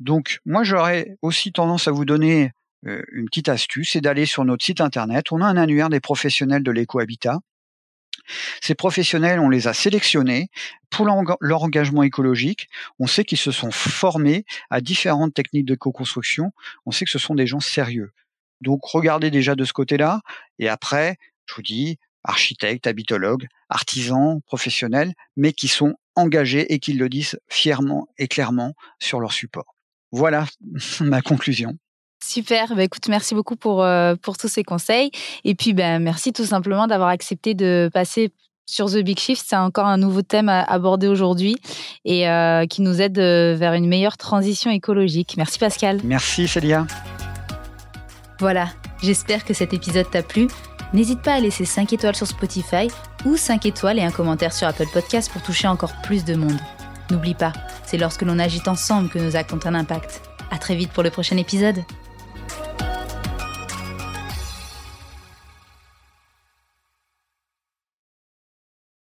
Donc, 0.00 0.40
moi, 0.44 0.64
j'aurais 0.64 1.16
aussi 1.22 1.52
tendance 1.52 1.88
à 1.88 1.92
vous 1.92 2.04
donner 2.04 2.50
euh, 2.86 3.02
une 3.12 3.26
petite 3.26 3.48
astuce, 3.48 3.90
c'est 3.92 4.00
d'aller 4.00 4.26
sur 4.26 4.44
notre 4.44 4.64
site 4.64 4.80
internet. 4.80 5.30
On 5.32 5.40
a 5.40 5.46
un 5.46 5.56
annuaire 5.56 5.88
des 5.88 6.00
professionnels 6.00 6.62
de 6.62 6.70
l'écohabitat. 6.70 7.38
Ces 8.60 8.74
professionnels, 8.74 9.40
on 9.40 9.48
les 9.48 9.68
a 9.68 9.74
sélectionnés 9.74 10.48
pour 10.90 11.06
leur 11.40 11.62
engagement 11.62 12.02
écologique. 12.02 12.68
On 12.98 13.06
sait 13.06 13.24
qu'ils 13.24 13.38
se 13.38 13.50
sont 13.50 13.70
formés 13.70 14.44
à 14.70 14.80
différentes 14.80 15.34
techniques 15.34 15.64
de 15.64 15.74
co-construction. 15.74 16.52
On 16.86 16.92
sait 16.92 17.04
que 17.04 17.10
ce 17.10 17.18
sont 17.18 17.34
des 17.34 17.46
gens 17.46 17.60
sérieux. 17.60 18.12
Donc 18.62 18.84
regardez 18.84 19.30
déjà 19.30 19.54
de 19.54 19.64
ce 19.64 19.72
côté-là, 19.72 20.20
et 20.58 20.68
après, 20.68 21.16
je 21.46 21.54
vous 21.54 21.62
dis, 21.62 21.98
architectes, 22.24 22.86
habitologues, 22.86 23.46
artisans, 23.68 24.40
professionnels, 24.46 25.12
mais 25.36 25.52
qui 25.52 25.68
sont 25.68 25.94
engagés 26.14 26.72
et 26.72 26.78
qui 26.78 26.92
le 26.92 27.08
disent 27.08 27.38
fièrement 27.48 28.06
et 28.18 28.28
clairement 28.28 28.74
sur 28.98 29.20
leur 29.20 29.32
support. 29.32 29.74
Voilà 30.12 30.46
ma 31.00 31.22
conclusion. 31.22 31.76
Super, 32.24 32.76
bah 32.76 32.84
écoute, 32.84 33.08
merci 33.08 33.34
beaucoup 33.34 33.56
pour, 33.56 33.82
euh, 33.82 34.14
pour 34.14 34.36
tous 34.36 34.46
ces 34.46 34.62
conseils. 34.62 35.10
Et 35.42 35.56
puis, 35.56 35.72
ben, 35.72 36.00
merci 36.00 36.32
tout 36.32 36.44
simplement 36.44 36.86
d'avoir 36.86 37.08
accepté 37.08 37.54
de 37.54 37.90
passer 37.92 38.30
sur 38.64 38.86
The 38.86 38.98
Big 38.98 39.18
Shift. 39.18 39.44
C'est 39.46 39.56
encore 39.56 39.86
un 39.86 39.96
nouveau 39.96 40.22
thème 40.22 40.48
à 40.48 40.62
aborder 40.62 41.08
aujourd'hui 41.08 41.56
et 42.04 42.28
euh, 42.28 42.66
qui 42.66 42.82
nous 42.82 43.00
aide 43.00 43.18
euh, 43.18 43.56
vers 43.56 43.74
une 43.74 43.88
meilleure 43.88 44.16
transition 44.16 44.70
écologique. 44.70 45.34
Merci 45.36 45.58
Pascal. 45.58 46.00
Merci 46.04 46.46
Célia. 46.46 46.86
Voilà, 48.42 48.70
j'espère 49.00 49.44
que 49.44 49.54
cet 49.54 49.72
épisode 49.72 50.10
t'a 50.10 50.24
plu. 50.24 50.48
N'hésite 50.92 51.22
pas 51.22 51.34
à 51.34 51.38
laisser 51.38 51.64
5 51.64 51.92
étoiles 51.92 52.16
sur 52.16 52.26
Spotify 52.26 52.88
ou 53.24 53.36
5 53.36 53.66
étoiles 53.66 54.00
et 54.00 54.02
un 54.02 54.10
commentaire 54.10 54.52
sur 54.52 54.66
Apple 54.66 54.88
Podcast 54.92 55.30
pour 55.30 55.42
toucher 55.42 55.68
encore 55.68 55.92
plus 56.02 56.24
de 56.24 56.34
monde. 56.34 56.58
N'oublie 57.12 57.34
pas, 57.34 57.52
c'est 57.86 57.98
lorsque 57.98 58.22
l'on 58.22 58.40
agit 58.40 58.62
ensemble 58.66 59.10
que 59.10 59.20
nos 59.20 59.36
actes 59.36 59.52
ont 59.52 59.60
un 59.64 59.76
impact. 59.76 60.22
À 60.50 60.58
très 60.58 60.74
vite 60.74 60.90
pour 60.90 61.04
le 61.04 61.10
prochain 61.10 61.36
épisode. 61.36 61.84